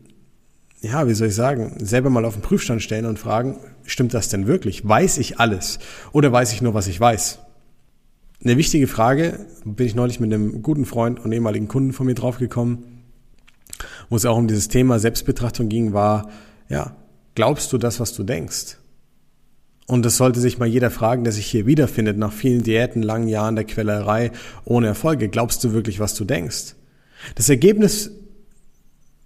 ja, 0.84 1.08
wie 1.08 1.14
soll 1.14 1.28
ich 1.28 1.34
sagen, 1.34 1.78
selber 1.78 2.10
mal 2.10 2.26
auf 2.26 2.34
den 2.34 2.42
Prüfstand 2.42 2.82
stellen 2.82 3.06
und 3.06 3.18
fragen, 3.18 3.56
stimmt 3.86 4.14
das 4.14 4.28
denn 4.28 4.46
wirklich? 4.46 4.86
Weiß 4.86 5.18
ich 5.18 5.38
alles? 5.38 5.78
Oder 6.12 6.32
weiß 6.32 6.52
ich 6.52 6.62
nur, 6.62 6.74
was 6.74 6.86
ich 6.86 6.98
weiß? 6.98 7.38
Eine 8.44 8.56
wichtige 8.56 8.86
Frage, 8.86 9.46
bin 9.64 9.86
ich 9.86 9.94
neulich 9.94 10.20
mit 10.20 10.32
einem 10.32 10.62
guten 10.62 10.84
Freund 10.84 11.18
und 11.20 11.32
ehemaligen 11.32 11.68
Kunden 11.68 11.92
von 11.92 12.06
mir 12.06 12.14
draufgekommen, 12.14 13.02
wo 14.10 14.16
es 14.16 14.26
auch 14.26 14.36
um 14.36 14.48
dieses 14.48 14.68
Thema 14.68 14.98
Selbstbetrachtung 14.98 15.68
ging, 15.68 15.92
war, 15.92 16.30
ja, 16.68 16.96
glaubst 17.34 17.72
du 17.72 17.78
das, 17.78 18.00
was 18.00 18.12
du 18.12 18.22
denkst? 18.22 18.78
Und 19.86 20.04
das 20.04 20.16
sollte 20.16 20.40
sich 20.40 20.58
mal 20.58 20.66
jeder 20.68 20.90
fragen, 20.90 21.24
der 21.24 21.32
sich 21.32 21.46
hier 21.46 21.66
wiederfindet, 21.66 22.16
nach 22.16 22.32
vielen 22.32 22.62
Diäten, 22.62 23.02
langen 23.02 23.28
Jahren 23.28 23.54
der 23.54 23.64
Quellerei, 23.64 24.30
ohne 24.64 24.86
Erfolge. 24.86 25.28
Glaubst 25.28 25.62
du 25.62 25.72
wirklich, 25.72 26.00
was 26.00 26.14
du 26.14 26.24
denkst? 26.24 26.74
Das 27.34 27.48
Ergebnis 27.48 28.10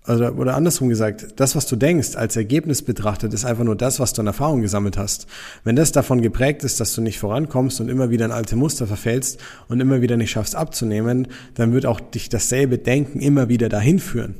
also, 0.08 0.24
oder 0.24 0.56
andersrum 0.56 0.88
gesagt, 0.88 1.26
das, 1.36 1.54
was 1.54 1.66
du 1.66 1.76
denkst, 1.76 2.16
als 2.16 2.34
Ergebnis 2.34 2.80
betrachtet, 2.82 3.34
ist 3.34 3.44
einfach 3.44 3.64
nur 3.64 3.76
das, 3.76 4.00
was 4.00 4.14
du 4.14 4.22
an 4.22 4.26
Erfahrung 4.26 4.62
gesammelt 4.62 4.96
hast. 4.96 5.26
Wenn 5.64 5.76
das 5.76 5.92
davon 5.92 6.22
geprägt 6.22 6.64
ist, 6.64 6.80
dass 6.80 6.94
du 6.94 7.02
nicht 7.02 7.18
vorankommst 7.18 7.78
und 7.82 7.90
immer 7.90 8.08
wieder 8.08 8.24
in 8.24 8.32
alte 8.32 8.56
Muster 8.56 8.86
verfällst 8.86 9.38
und 9.68 9.80
immer 9.80 10.00
wieder 10.00 10.16
nicht 10.16 10.30
schaffst 10.30 10.56
abzunehmen, 10.56 11.28
dann 11.54 11.74
wird 11.74 11.84
auch 11.84 12.00
dich 12.00 12.30
dasselbe 12.30 12.78
Denken 12.78 13.20
immer 13.20 13.50
wieder 13.50 13.68
dahin 13.68 13.98
führen. 13.98 14.36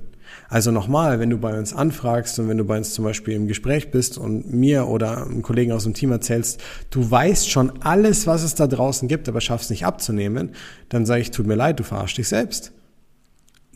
Also 0.48 0.70
nochmal, 0.70 1.20
wenn 1.20 1.28
du 1.28 1.36
bei 1.36 1.58
uns 1.58 1.74
anfragst 1.74 2.38
und 2.38 2.48
wenn 2.48 2.56
du 2.56 2.64
bei 2.64 2.78
uns 2.78 2.94
zum 2.94 3.04
Beispiel 3.04 3.34
im 3.34 3.46
Gespräch 3.46 3.90
bist 3.90 4.16
und 4.16 4.50
mir 4.50 4.86
oder 4.86 5.26
einem 5.26 5.42
Kollegen 5.42 5.72
aus 5.72 5.84
dem 5.84 5.92
Team 5.92 6.12
erzählst, 6.12 6.62
du 6.88 7.10
weißt 7.10 7.50
schon 7.50 7.82
alles, 7.82 8.26
was 8.26 8.42
es 8.42 8.54
da 8.54 8.66
draußen 8.66 9.06
gibt, 9.06 9.28
aber 9.28 9.42
schaffst 9.42 9.68
nicht 9.68 9.84
abzunehmen, 9.84 10.52
dann 10.88 11.04
sage 11.04 11.20
ich, 11.20 11.30
tut 11.30 11.46
mir 11.46 11.56
leid, 11.56 11.78
du 11.78 11.84
verarsch 11.84 12.14
dich 12.14 12.28
selbst. 12.28 12.72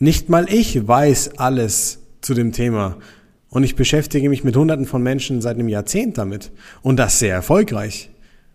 Nicht 0.03 0.27
mal 0.27 0.51
ich 0.51 0.85
weiß 0.85 1.37
alles 1.37 1.99
zu 2.19 2.33
dem 2.33 2.51
Thema. 2.51 2.97
Und 3.47 3.63
ich 3.63 3.77
beschäftige 3.77 4.27
mich 4.27 4.43
mit 4.43 4.57
Hunderten 4.57 4.85
von 4.85 5.01
Menschen 5.01 5.39
seit 5.39 5.55
einem 5.55 5.69
Jahrzehnt 5.69 6.17
damit. 6.17 6.51
Und 6.81 6.97
das 6.97 7.19
sehr 7.19 7.33
erfolgreich. 7.33 8.09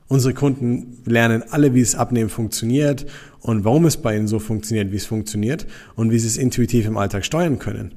Unsere 0.09 0.35
Kunden 0.35 0.99
lernen 1.07 1.43
alle, 1.49 1.73
wie 1.73 1.81
es 1.81 1.95
Abnehmen 1.95 2.29
funktioniert 2.29 3.07
und 3.41 3.65
warum 3.65 3.87
es 3.87 3.97
bei 3.97 4.15
ihnen 4.15 4.29
so 4.29 4.41
funktioniert, 4.41 4.93
wie 4.93 4.97
es 4.97 5.07
funktioniert 5.07 5.67
und 5.95 6.11
wie 6.11 6.19
sie 6.19 6.27
es 6.27 6.37
intuitiv 6.37 6.85
im 6.85 6.99
Alltag 6.99 7.25
steuern 7.25 7.59
können. 7.59 7.95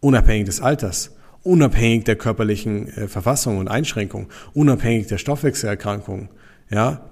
Unabhängig 0.00 0.46
des 0.46 0.60
Alters, 0.60 1.12
unabhängig 1.44 2.06
der 2.06 2.16
körperlichen 2.16 2.88
äh, 2.88 3.06
Verfassung 3.06 3.58
und 3.58 3.68
Einschränkung, 3.68 4.26
unabhängig 4.52 5.06
der 5.06 5.18
Stoffwechselerkrankungen. 5.18 6.28
Ja? 6.70 7.08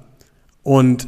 Und 0.64 1.06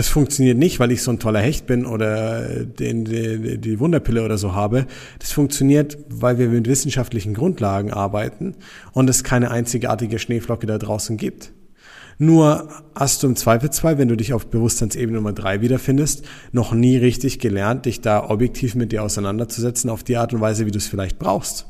das 0.00 0.08
funktioniert 0.08 0.56
nicht, 0.56 0.80
weil 0.80 0.92
ich 0.92 1.02
so 1.02 1.10
ein 1.10 1.18
toller 1.18 1.40
Hecht 1.40 1.66
bin 1.66 1.84
oder 1.84 2.64
den, 2.64 3.04
die, 3.04 3.58
die 3.58 3.78
Wunderpille 3.80 4.24
oder 4.24 4.38
so 4.38 4.54
habe. 4.54 4.86
Das 5.18 5.30
funktioniert, 5.30 5.98
weil 6.08 6.38
wir 6.38 6.48
mit 6.48 6.66
wissenschaftlichen 6.66 7.34
Grundlagen 7.34 7.92
arbeiten 7.92 8.54
und 8.92 9.10
es 9.10 9.24
keine 9.24 9.50
einzigartige 9.50 10.18
Schneeflocke 10.18 10.66
da 10.66 10.78
draußen 10.78 11.18
gibt. 11.18 11.52
Nur 12.16 12.70
hast 12.94 13.22
du 13.22 13.26
im 13.26 13.36
Zweifelsfall, 13.36 13.98
wenn 13.98 14.08
du 14.08 14.16
dich 14.16 14.32
auf 14.32 14.46
Bewusstseinsebene 14.46 15.18
Nummer 15.18 15.34
drei 15.34 15.60
wiederfindest, 15.60 16.24
noch 16.50 16.72
nie 16.72 16.96
richtig 16.96 17.38
gelernt, 17.38 17.84
dich 17.84 18.00
da 18.00 18.24
objektiv 18.30 18.74
mit 18.74 18.92
dir 18.92 19.02
auseinanderzusetzen 19.02 19.90
auf 19.90 20.02
die 20.02 20.16
Art 20.16 20.32
und 20.32 20.40
Weise, 20.40 20.64
wie 20.64 20.70
du 20.70 20.78
es 20.78 20.88
vielleicht 20.88 21.18
brauchst. 21.18 21.66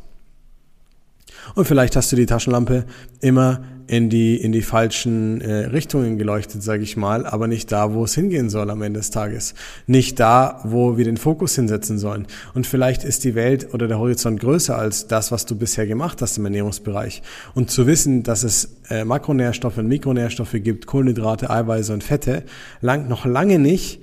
Und 1.54 1.66
vielleicht 1.66 1.97
hast 1.97 2.11
du 2.12 2.16
die 2.16 2.26
Taschenlampe 2.26 2.85
immer 3.20 3.61
in 3.90 4.09
die, 4.09 4.37
in 4.37 4.52
die 4.52 4.62
falschen 4.62 5.40
äh, 5.40 5.66
Richtungen 5.66 6.16
geleuchtet, 6.16 6.62
sage 6.62 6.85
ich 6.85 6.97
mal, 6.97 7.26
aber 7.26 7.49
nicht 7.49 7.73
da, 7.73 7.92
wo 7.92 8.04
es 8.04 8.14
hingehen 8.14 8.49
soll 8.49 8.70
am 8.70 8.82
Ende 8.82 9.00
des 9.00 9.11
Tages. 9.11 9.54
Nicht 9.88 10.20
da, 10.20 10.61
wo 10.62 10.97
wir 10.97 11.04
den 11.04 11.16
Fokus 11.16 11.56
hinsetzen 11.56 11.99
sollen. 11.99 12.28
Und 12.54 12.68
vielleicht 12.68 13.02
ist 13.02 13.25
die 13.25 13.35
Welt 13.35 13.75
oder 13.75 13.88
der 13.88 13.99
Horizont 13.99 14.38
größer 14.38 14.78
als 14.78 15.09
das, 15.09 15.32
was 15.32 15.44
du 15.44 15.56
bisher 15.56 15.88
gemacht 15.88 16.23
hast 16.23 16.38
im 16.38 16.44
Ernährungsbereich. 16.44 17.20
Und 17.52 17.73
zu 17.73 17.88
wissen, 17.88 18.23
dass 18.23 18.44
es 18.44 18.76
äh, 18.90 19.04
Makronährstoffe 19.04 19.78
und 19.78 19.88
Mikronährstoffe 19.88 20.54
gibt, 20.54 20.87
Kohlenhydrate, 20.87 21.50
Eiweiße 21.50 21.92
und 21.92 22.04
Fette, 22.04 22.44
langt 22.80 23.09
noch 23.09 23.26
lange 23.26 23.59
nicht, 23.59 24.02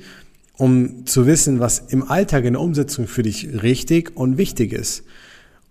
um 0.58 1.06
zu 1.06 1.26
wissen, 1.26 1.62
was 1.62 1.80
im 1.80 2.10
Alltag 2.10 2.44
in 2.44 2.54
der 2.56 2.62
Umsetzung 2.62 3.08
für 3.08 3.24
dich 3.24 3.64
richtig 3.64 4.18
und 4.18 4.38
wichtig 4.38 4.74
ist. 4.74 5.06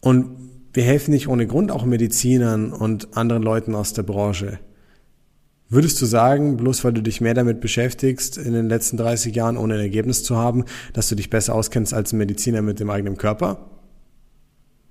Und 0.01 0.46
wir 0.77 0.85
helfen 0.85 1.11
nicht 1.11 1.27
ohne 1.27 1.47
Grund 1.47 1.73
auch 1.73 1.87
Medizinern 1.87 2.73
und 2.73 3.17
anderen 3.17 3.43
Leuten 3.43 3.75
aus 3.75 3.95
der 3.95 4.03
Branche. 4.03 4.59
Würdest 5.69 6.01
du 6.01 6.07
sagen, 6.07 6.59
bloß 6.59 6.85
weil 6.85 6.93
du 6.93 7.03
dich 7.03 7.21
mehr 7.21 7.35
damit 7.35 7.61
beschäftigst, 7.61 8.37
in 8.37 8.53
den 8.53 8.69
letzten 8.69 8.99
30 8.99 9.35
Jahren 9.35 9.57
ohne 9.57 9.75
ein 9.75 9.81
Ergebnis 9.81 10.23
zu 10.23 10.37
haben, 10.37 10.65
dass 10.93 11.09
du 11.09 11.15
dich 11.15 11.31
besser 11.31 11.55
auskennst 11.55 11.95
als 11.95 12.13
ein 12.13 12.19
Mediziner 12.19 12.63
mit 12.63 12.79
dem 12.79 12.91
eigenen 12.91 13.17
Körper? 13.17 13.71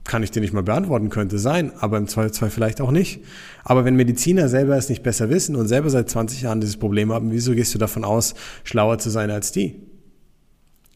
Kann 0.03 0.23
ich 0.23 0.31
dir 0.31 0.41
nicht 0.41 0.53
mal 0.53 0.63
beantworten, 0.63 1.09
könnte 1.09 1.37
sein, 1.37 1.71
aber 1.79 1.97
im 1.97 2.07
Zweifelsfall 2.07 2.49
vielleicht 2.49 2.81
auch 2.81 2.91
nicht. 2.91 3.21
Aber 3.63 3.85
wenn 3.85 3.95
Mediziner 3.95 4.49
selber 4.49 4.75
es 4.75 4.89
nicht 4.89 5.03
besser 5.03 5.29
wissen 5.29 5.55
und 5.55 5.67
selber 5.67 5.89
seit 5.91 6.09
20 6.09 6.41
Jahren 6.41 6.61
dieses 6.61 6.77
Problem 6.77 7.13
haben, 7.13 7.31
wieso 7.31 7.53
gehst 7.53 7.73
du 7.73 7.77
davon 7.77 8.03
aus, 8.03 8.33
schlauer 8.63 8.97
zu 8.97 9.09
sein 9.09 9.31
als 9.31 9.51
die? 9.51 9.81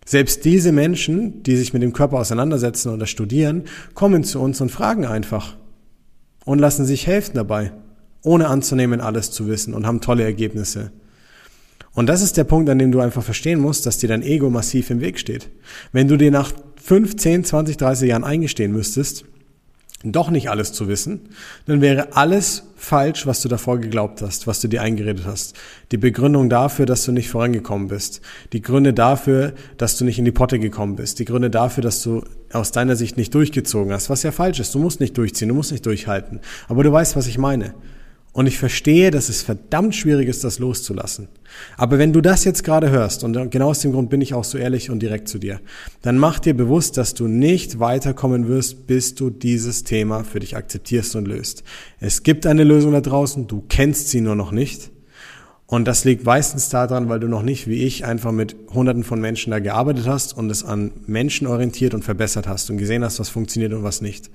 Selbst 0.09 0.43
diese 0.43 0.71
Menschen, 0.71 1.43
die 1.43 1.55
sich 1.55 1.71
mit 1.71 1.83
dem 1.83 1.93
Körper 1.93 2.17
auseinandersetzen 2.17 2.91
oder 2.91 3.05
studieren, 3.05 3.65
kommen 3.93 4.23
zu 4.23 4.39
uns 4.39 4.59
und 4.59 4.71
fragen 4.71 5.05
einfach 5.05 5.55
und 6.45 6.57
lassen 6.57 6.83
sich 6.83 7.05
helfen 7.05 7.35
dabei, 7.35 7.73
ohne 8.23 8.47
anzunehmen, 8.47 9.01
alles 9.01 9.29
zu 9.29 9.45
wissen 9.45 9.75
und 9.75 9.85
haben 9.85 10.01
tolle 10.01 10.23
Ergebnisse. 10.23 10.91
Und 11.93 12.07
das 12.07 12.23
ist 12.23 12.37
der 12.37 12.43
Punkt, 12.43 12.71
an 12.71 12.79
dem 12.79 12.91
du 12.91 13.01
einfach 13.01 13.21
verstehen 13.21 13.59
musst, 13.59 13.85
dass 13.85 13.99
dir 13.99 14.09
dein 14.09 14.23
Ego 14.23 14.49
massiv 14.49 14.89
im 14.89 14.99
Weg 14.99 15.19
steht. 15.19 15.51
Wenn 15.91 16.07
du 16.07 16.17
dir 16.17 16.31
nach 16.31 16.53
5, 16.81 17.15
10, 17.15 17.43
20, 17.43 17.77
30 17.77 18.09
Jahren 18.09 18.23
eingestehen 18.23 18.71
müsstest, 18.71 19.25
doch 20.03 20.29
nicht 20.29 20.49
alles 20.49 20.71
zu 20.71 20.87
wissen, 20.87 21.29
dann 21.65 21.81
wäre 21.81 22.15
alles 22.15 22.63
falsch, 22.77 23.27
was 23.27 23.41
du 23.41 23.49
davor 23.49 23.79
geglaubt 23.79 24.21
hast, 24.21 24.47
was 24.47 24.61
du 24.61 24.69
dir 24.69 24.81
eingeredet 24.81 25.25
hast. 25.25 25.55
Die 25.91 25.97
Begründung 25.97 26.49
dafür, 26.49 26.85
dass 26.85 27.03
du 27.03 27.11
nicht 27.11 27.29
vorangekommen 27.29 27.89
bist. 27.89 28.21
Die 28.53 28.61
Gründe 28.61 28.93
dafür, 28.93 29.53
dass 29.77 29.97
du 29.97 30.05
nicht 30.05 30.17
in 30.17 30.23
die 30.23 30.31
Potte 30.31 30.57
gekommen 30.57 30.95
bist. 30.95 31.19
Die 31.19 31.25
Gründe 31.25 31.49
dafür, 31.49 31.83
dass 31.83 32.01
du 32.01 32.23
aus 32.53 32.71
deiner 32.71 32.95
Sicht 32.95 33.17
nicht 33.17 33.33
durchgezogen 33.33 33.91
hast, 33.91 34.09
was 34.09 34.23
ja 34.23 34.31
falsch 34.31 34.61
ist. 34.61 34.73
Du 34.73 34.79
musst 34.79 35.01
nicht 35.01 35.17
durchziehen, 35.17 35.49
du 35.49 35.55
musst 35.55 35.71
nicht 35.71 35.85
durchhalten. 35.85 36.39
Aber 36.69 36.83
du 36.83 36.91
weißt, 36.91 37.17
was 37.17 37.27
ich 37.27 37.37
meine. 37.37 37.73
Und 38.39 38.47
ich 38.47 38.57
verstehe, 38.57 39.11
dass 39.11 39.27
es 39.27 39.41
verdammt 39.41 39.93
schwierig 39.93 40.29
ist, 40.29 40.45
das 40.45 40.59
loszulassen. 40.59 41.27
Aber 41.75 41.97
wenn 41.97 42.13
du 42.13 42.21
das 42.21 42.45
jetzt 42.45 42.63
gerade 42.63 42.89
hörst, 42.89 43.25
und 43.25 43.51
genau 43.51 43.71
aus 43.71 43.81
dem 43.81 43.91
Grund 43.91 44.09
bin 44.09 44.21
ich 44.21 44.33
auch 44.33 44.45
so 44.45 44.57
ehrlich 44.57 44.89
und 44.89 44.99
direkt 44.99 45.27
zu 45.27 45.39
dir, 45.39 45.59
dann 46.03 46.17
mach 46.17 46.39
dir 46.39 46.53
bewusst, 46.53 46.95
dass 46.95 47.13
du 47.13 47.27
nicht 47.27 47.81
weiterkommen 47.81 48.47
wirst, 48.47 48.87
bis 48.87 49.13
du 49.13 49.29
dieses 49.29 49.83
Thema 49.83 50.23
für 50.23 50.39
dich 50.39 50.55
akzeptierst 50.55 51.17
und 51.17 51.27
löst. 51.27 51.65
Es 51.99 52.23
gibt 52.23 52.45
eine 52.45 52.63
Lösung 52.63 52.93
da 52.93 53.01
draußen, 53.01 53.45
du 53.45 53.61
kennst 53.67 54.07
sie 54.07 54.21
nur 54.21 54.37
noch 54.37 54.53
nicht. 54.53 54.89
Und 55.65 55.85
das 55.85 56.05
liegt 56.05 56.23
meistens 56.23 56.69
daran, 56.69 57.09
weil 57.09 57.19
du 57.19 57.27
noch 57.27 57.43
nicht, 57.43 57.67
wie 57.67 57.83
ich, 57.83 58.05
einfach 58.05 58.31
mit 58.31 58.55
hunderten 58.69 59.03
von 59.03 59.19
Menschen 59.19 59.51
da 59.51 59.59
gearbeitet 59.59 60.07
hast 60.07 60.37
und 60.37 60.49
es 60.49 60.63
an 60.63 60.91
Menschen 61.07 61.45
orientiert 61.45 61.93
und 61.93 62.05
verbessert 62.05 62.47
hast 62.47 62.69
und 62.69 62.77
gesehen 62.77 63.03
hast, 63.03 63.19
was 63.19 63.27
funktioniert 63.27 63.73
und 63.73 63.83
was 63.83 63.99
nicht. 63.99 64.29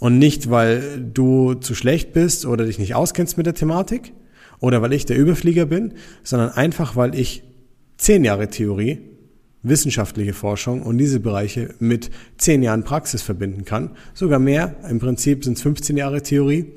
Und 0.00 0.18
nicht, 0.18 0.50
weil 0.50 1.08
du 1.12 1.54
zu 1.54 1.74
schlecht 1.74 2.12
bist 2.12 2.46
oder 2.46 2.64
dich 2.64 2.78
nicht 2.78 2.94
auskennst 2.94 3.36
mit 3.36 3.46
der 3.46 3.54
Thematik 3.54 4.12
oder 4.58 4.82
weil 4.82 4.92
ich 4.92 5.06
der 5.06 5.18
Überflieger 5.18 5.66
bin, 5.66 5.92
sondern 6.24 6.50
einfach, 6.50 6.96
weil 6.96 7.14
ich 7.14 7.44
zehn 7.98 8.24
Jahre 8.24 8.48
Theorie, 8.48 8.98
wissenschaftliche 9.62 10.32
Forschung 10.32 10.82
und 10.82 10.96
diese 10.96 11.20
Bereiche 11.20 11.74
mit 11.80 12.10
zehn 12.38 12.62
Jahren 12.62 12.82
Praxis 12.82 13.20
verbinden 13.20 13.66
kann. 13.66 13.90
Sogar 14.14 14.38
mehr. 14.38 14.76
Im 14.88 14.98
Prinzip 14.98 15.44
sind 15.44 15.58
es 15.58 15.62
15 15.62 15.98
Jahre 15.98 16.22
Theorie. 16.22 16.72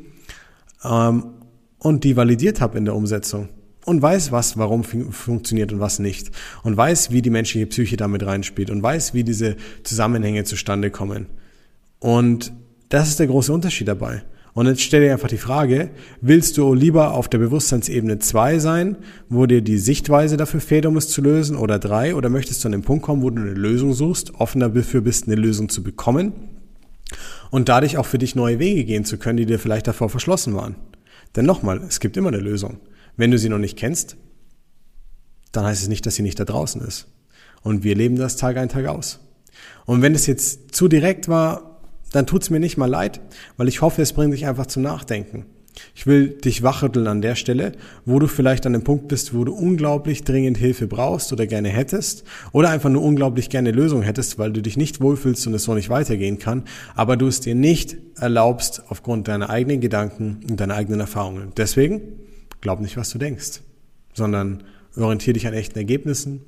Ähm, 0.84 1.24
und 1.80 2.04
die 2.04 2.16
validiert 2.16 2.62
habe 2.62 2.78
in 2.78 2.86
der 2.86 2.96
Umsetzung 2.96 3.50
und 3.86 4.02
weiß, 4.02 4.32
was 4.32 4.58
warum 4.58 4.84
funktioniert 4.84 5.72
und 5.74 5.80
was 5.80 6.00
nicht 6.00 6.32
und 6.64 6.76
weiß, 6.76 7.12
wie 7.12 7.22
die 7.22 7.30
menschliche 7.30 7.68
Psyche 7.68 7.98
damit 7.98 8.26
reinspielt 8.26 8.70
und 8.70 8.82
weiß, 8.82 9.14
wie 9.14 9.24
diese 9.24 9.58
Zusammenhänge 9.84 10.44
zustande 10.46 10.92
kommen. 10.92 11.28
Und 12.00 12.54
das 12.94 13.10
ist 13.10 13.20
der 13.20 13.26
große 13.26 13.52
Unterschied 13.52 13.88
dabei. 13.88 14.22
Und 14.54 14.68
jetzt 14.68 14.84
stell 14.84 15.02
dir 15.02 15.14
einfach 15.14 15.28
die 15.28 15.38
Frage, 15.38 15.90
willst 16.22 16.60
du 16.60 16.76
lieber 16.76 17.16
auf 17.16 17.28
der 17.28 17.40
Bewusstseinsebene 17.40 18.20
2 18.20 18.60
sein, 18.60 18.98
wo 19.30 19.48
dir 19.48 19.64
die 19.64 19.80
Sichtweise 19.80 20.38
dafür 20.38 20.62
fehlt, 20.62 20.86
um 20.86 20.96
es 20.96 21.10
zu 21.10 21.24
lösen, 21.24 21.58
oder 21.58 21.80
3, 21.80 22.14
oder 22.14 22.30
möchtest 22.30 22.64
du 22.64 22.68
an 22.68 22.74
den 22.74 22.84
Punkt 22.84 23.04
kommen, 23.04 23.24
wo 23.24 23.32
du 23.32 23.42
eine 23.42 23.56
Lösung 23.56 23.94
suchst, 23.94 24.36
offener 24.36 24.70
dafür 24.70 25.02
bist, 25.02 25.26
eine 25.26 25.38
Lösung 25.38 25.70
zu 25.70 25.82
bekommen 25.82 26.34
und 27.50 27.68
dadurch 27.68 27.98
auch 27.98 28.06
für 28.06 28.20
dich 28.20 28.36
neue 28.36 28.60
Wege 28.60 28.86
gehen 28.86 29.06
zu 29.06 29.18
können, 29.18 29.38
die 29.38 29.48
dir 29.48 29.58
vielleicht 29.58 29.88
davor 29.88 30.10
verschlossen 30.10 30.54
waren. 30.54 30.76
Denn 31.36 31.48
nochmal, 31.48 31.82
es 31.88 32.00
gibt 32.00 32.16
immer 32.16 32.28
eine 32.28 32.38
Lösung. 32.38 32.78
Wenn 33.18 33.32
du 33.32 33.40
sie 33.40 33.50
noch 33.50 33.58
nicht 33.58 33.76
kennst, 33.76 34.18
dann 35.52 35.66
heißt 35.66 35.82
es 35.82 35.90
nicht, 35.90 36.06
dass 36.06 36.14
sie 36.14 36.22
nicht 36.22 36.40
da 36.40 36.46
draußen 36.46 36.80
ist. 36.82 37.08
Und 37.64 37.84
wir 37.84 37.96
leben 37.96 38.18
das 38.18 38.38
Tag 38.38 38.58
ein, 38.58 38.70
Tag 38.70 38.86
aus. 38.86 39.20
Und 39.88 40.04
wenn 40.04 40.14
es 40.14 40.28
jetzt 40.28 40.76
zu 40.76 40.88
direkt 40.88 41.28
war, 41.28 41.73
dann 42.14 42.26
tut's 42.26 42.50
mir 42.50 42.60
nicht 42.60 42.78
mal 42.78 42.90
leid, 42.90 43.20
weil 43.58 43.68
ich 43.68 43.82
hoffe, 43.82 44.02
es 44.02 44.14
bringt 44.14 44.34
dich 44.34 44.48
einfach 44.48 44.68
zum 44.68 44.84
Nachdenken. 44.84 45.46
Ich 45.96 46.06
will 46.06 46.30
dich 46.30 46.62
wachrütteln 46.62 47.08
an 47.08 47.24
der 47.24 47.34
Stelle, 47.36 47.72
wo 48.06 48.20
du 48.20 48.28
vielleicht 48.28 48.68
an 48.68 48.74
dem 48.74 48.84
Punkt 48.84 49.08
bist, 49.08 49.34
wo 49.34 49.44
du 49.44 49.54
unglaublich 49.54 50.24
dringend 50.24 50.58
Hilfe 50.58 50.86
brauchst 50.86 51.34
oder 51.34 51.48
gerne 51.48 51.70
hättest 51.70 52.24
oder 52.52 52.70
einfach 52.70 52.92
nur 52.92 53.02
unglaublich 53.02 53.50
gerne 53.50 53.72
Lösung 53.72 54.04
hättest, 54.04 54.38
weil 54.38 54.54
du 54.54 54.62
dich 54.62 54.78
nicht 54.78 55.02
wohlfühlst 55.02 55.48
und 55.48 55.56
es 55.56 55.64
so 55.64 55.74
nicht 55.74 55.90
weitergehen 55.90 56.38
kann, 56.38 56.64
aber 56.94 57.18
du 57.18 57.28
es 57.28 57.40
dir 57.40 57.56
nicht 57.56 57.98
erlaubst 58.18 58.84
aufgrund 58.90 59.28
deiner 59.28 59.50
eigenen 59.50 59.82
Gedanken 59.82 60.42
und 60.48 60.60
deiner 60.60 60.76
eigenen 60.76 61.00
Erfahrungen. 61.00 61.52
Deswegen 61.58 62.02
glaub 62.62 62.80
nicht, 62.80 62.96
was 62.96 63.10
du 63.10 63.18
denkst, 63.18 63.62
sondern 64.14 64.64
orientiere 64.96 65.34
dich 65.34 65.48
an 65.48 65.54
echten 65.54 65.80
Ergebnissen 65.80 66.42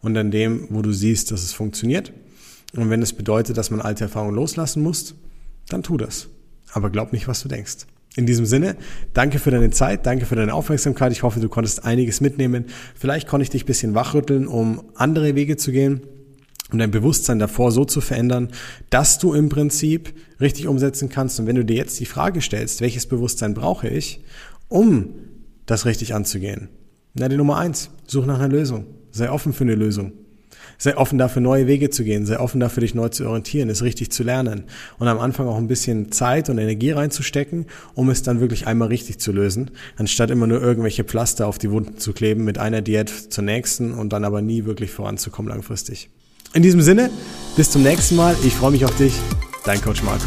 und 0.00 0.16
an 0.16 0.32
dem, 0.32 0.66
wo 0.70 0.82
du 0.82 0.92
siehst, 0.92 1.30
dass 1.30 1.44
es 1.44 1.52
funktioniert 1.52 2.12
und 2.76 2.90
wenn 2.90 3.02
es 3.02 3.12
bedeutet, 3.12 3.56
dass 3.56 3.70
man 3.70 3.80
alte 3.80 4.04
Erfahrungen 4.04 4.34
loslassen 4.34 4.82
muss, 4.82 5.14
dann 5.68 5.82
tu 5.82 5.96
das. 5.96 6.28
Aber 6.72 6.90
glaub 6.90 7.12
nicht, 7.12 7.28
was 7.28 7.42
du 7.42 7.48
denkst. 7.48 7.86
In 8.14 8.26
diesem 8.26 8.44
Sinne, 8.44 8.76
danke 9.14 9.38
für 9.38 9.50
deine 9.50 9.70
Zeit, 9.70 10.04
danke 10.04 10.26
für 10.26 10.36
deine 10.36 10.52
Aufmerksamkeit. 10.54 11.12
Ich 11.12 11.22
hoffe, 11.22 11.40
du 11.40 11.48
konntest 11.48 11.84
einiges 11.84 12.20
mitnehmen. 12.20 12.66
Vielleicht 12.94 13.26
konnte 13.26 13.44
ich 13.44 13.50
dich 13.50 13.64
ein 13.64 13.66
bisschen 13.66 13.94
wachrütteln, 13.94 14.46
um 14.46 14.82
andere 14.94 15.34
Wege 15.34 15.56
zu 15.56 15.72
gehen 15.72 16.02
um 16.72 16.78
dein 16.78 16.90
Bewusstsein 16.90 17.38
davor 17.38 17.70
so 17.70 17.84
zu 17.84 18.00
verändern, 18.00 18.48
dass 18.90 19.18
du 19.18 19.34
im 19.34 19.48
Prinzip 19.48 20.14
richtig 20.40 20.66
umsetzen 20.68 21.08
kannst. 21.08 21.38
Und 21.38 21.46
wenn 21.46 21.56
du 21.56 21.64
dir 21.64 21.76
jetzt 21.76 22.00
die 22.00 22.06
Frage 22.06 22.40
stellst, 22.40 22.80
welches 22.80 23.06
Bewusstsein 23.06 23.54
brauche 23.54 23.88
ich, 23.88 24.24
um 24.68 25.10
das 25.66 25.84
richtig 25.84 26.14
anzugehen? 26.14 26.68
Na, 27.14 27.28
die 27.28 27.36
Nummer 27.36 27.58
eins, 27.58 27.90
such 28.06 28.26
nach 28.26 28.38
einer 28.38 28.48
Lösung. 28.48 28.86
Sei 29.10 29.30
offen 29.30 29.52
für 29.52 29.64
eine 29.64 29.74
Lösung. 29.74 30.12
Sei 30.78 30.96
offen 30.96 31.18
dafür, 31.18 31.42
neue 31.42 31.66
Wege 31.66 31.90
zu 31.90 32.04
gehen. 32.04 32.26
Sei 32.26 32.38
offen 32.38 32.60
dafür, 32.60 32.80
dich 32.82 32.94
neu 32.94 33.08
zu 33.08 33.26
orientieren, 33.26 33.68
es 33.70 33.82
richtig 33.82 34.10
zu 34.10 34.22
lernen. 34.22 34.64
Und 34.98 35.08
am 35.08 35.18
Anfang 35.18 35.48
auch 35.48 35.56
ein 35.56 35.68
bisschen 35.68 36.12
Zeit 36.12 36.50
und 36.50 36.58
Energie 36.58 36.90
reinzustecken, 36.90 37.66
um 37.94 38.10
es 38.10 38.22
dann 38.22 38.40
wirklich 38.40 38.66
einmal 38.66 38.88
richtig 38.88 39.18
zu 39.18 39.32
lösen, 39.32 39.70
anstatt 39.96 40.30
immer 40.30 40.46
nur 40.46 40.60
irgendwelche 40.60 41.04
Pflaster 41.04 41.46
auf 41.46 41.58
die 41.58 41.70
Wunden 41.70 41.98
zu 41.98 42.12
kleben 42.12 42.44
mit 42.44 42.58
einer 42.58 42.82
Diät 42.82 43.08
zur 43.10 43.44
nächsten 43.44 43.92
und 43.92 44.12
dann 44.12 44.24
aber 44.24 44.42
nie 44.42 44.64
wirklich 44.64 44.90
voranzukommen 44.90 45.50
langfristig. 45.50 46.10
In 46.54 46.62
diesem 46.62 46.82
Sinne, 46.82 47.10
bis 47.56 47.70
zum 47.70 47.82
nächsten 47.82 48.16
Mal. 48.16 48.36
Ich 48.44 48.54
freue 48.54 48.72
mich 48.72 48.84
auf 48.84 48.96
dich. 48.96 49.14
Dein 49.64 49.80
Coach 49.80 50.02
Marco. 50.02 50.26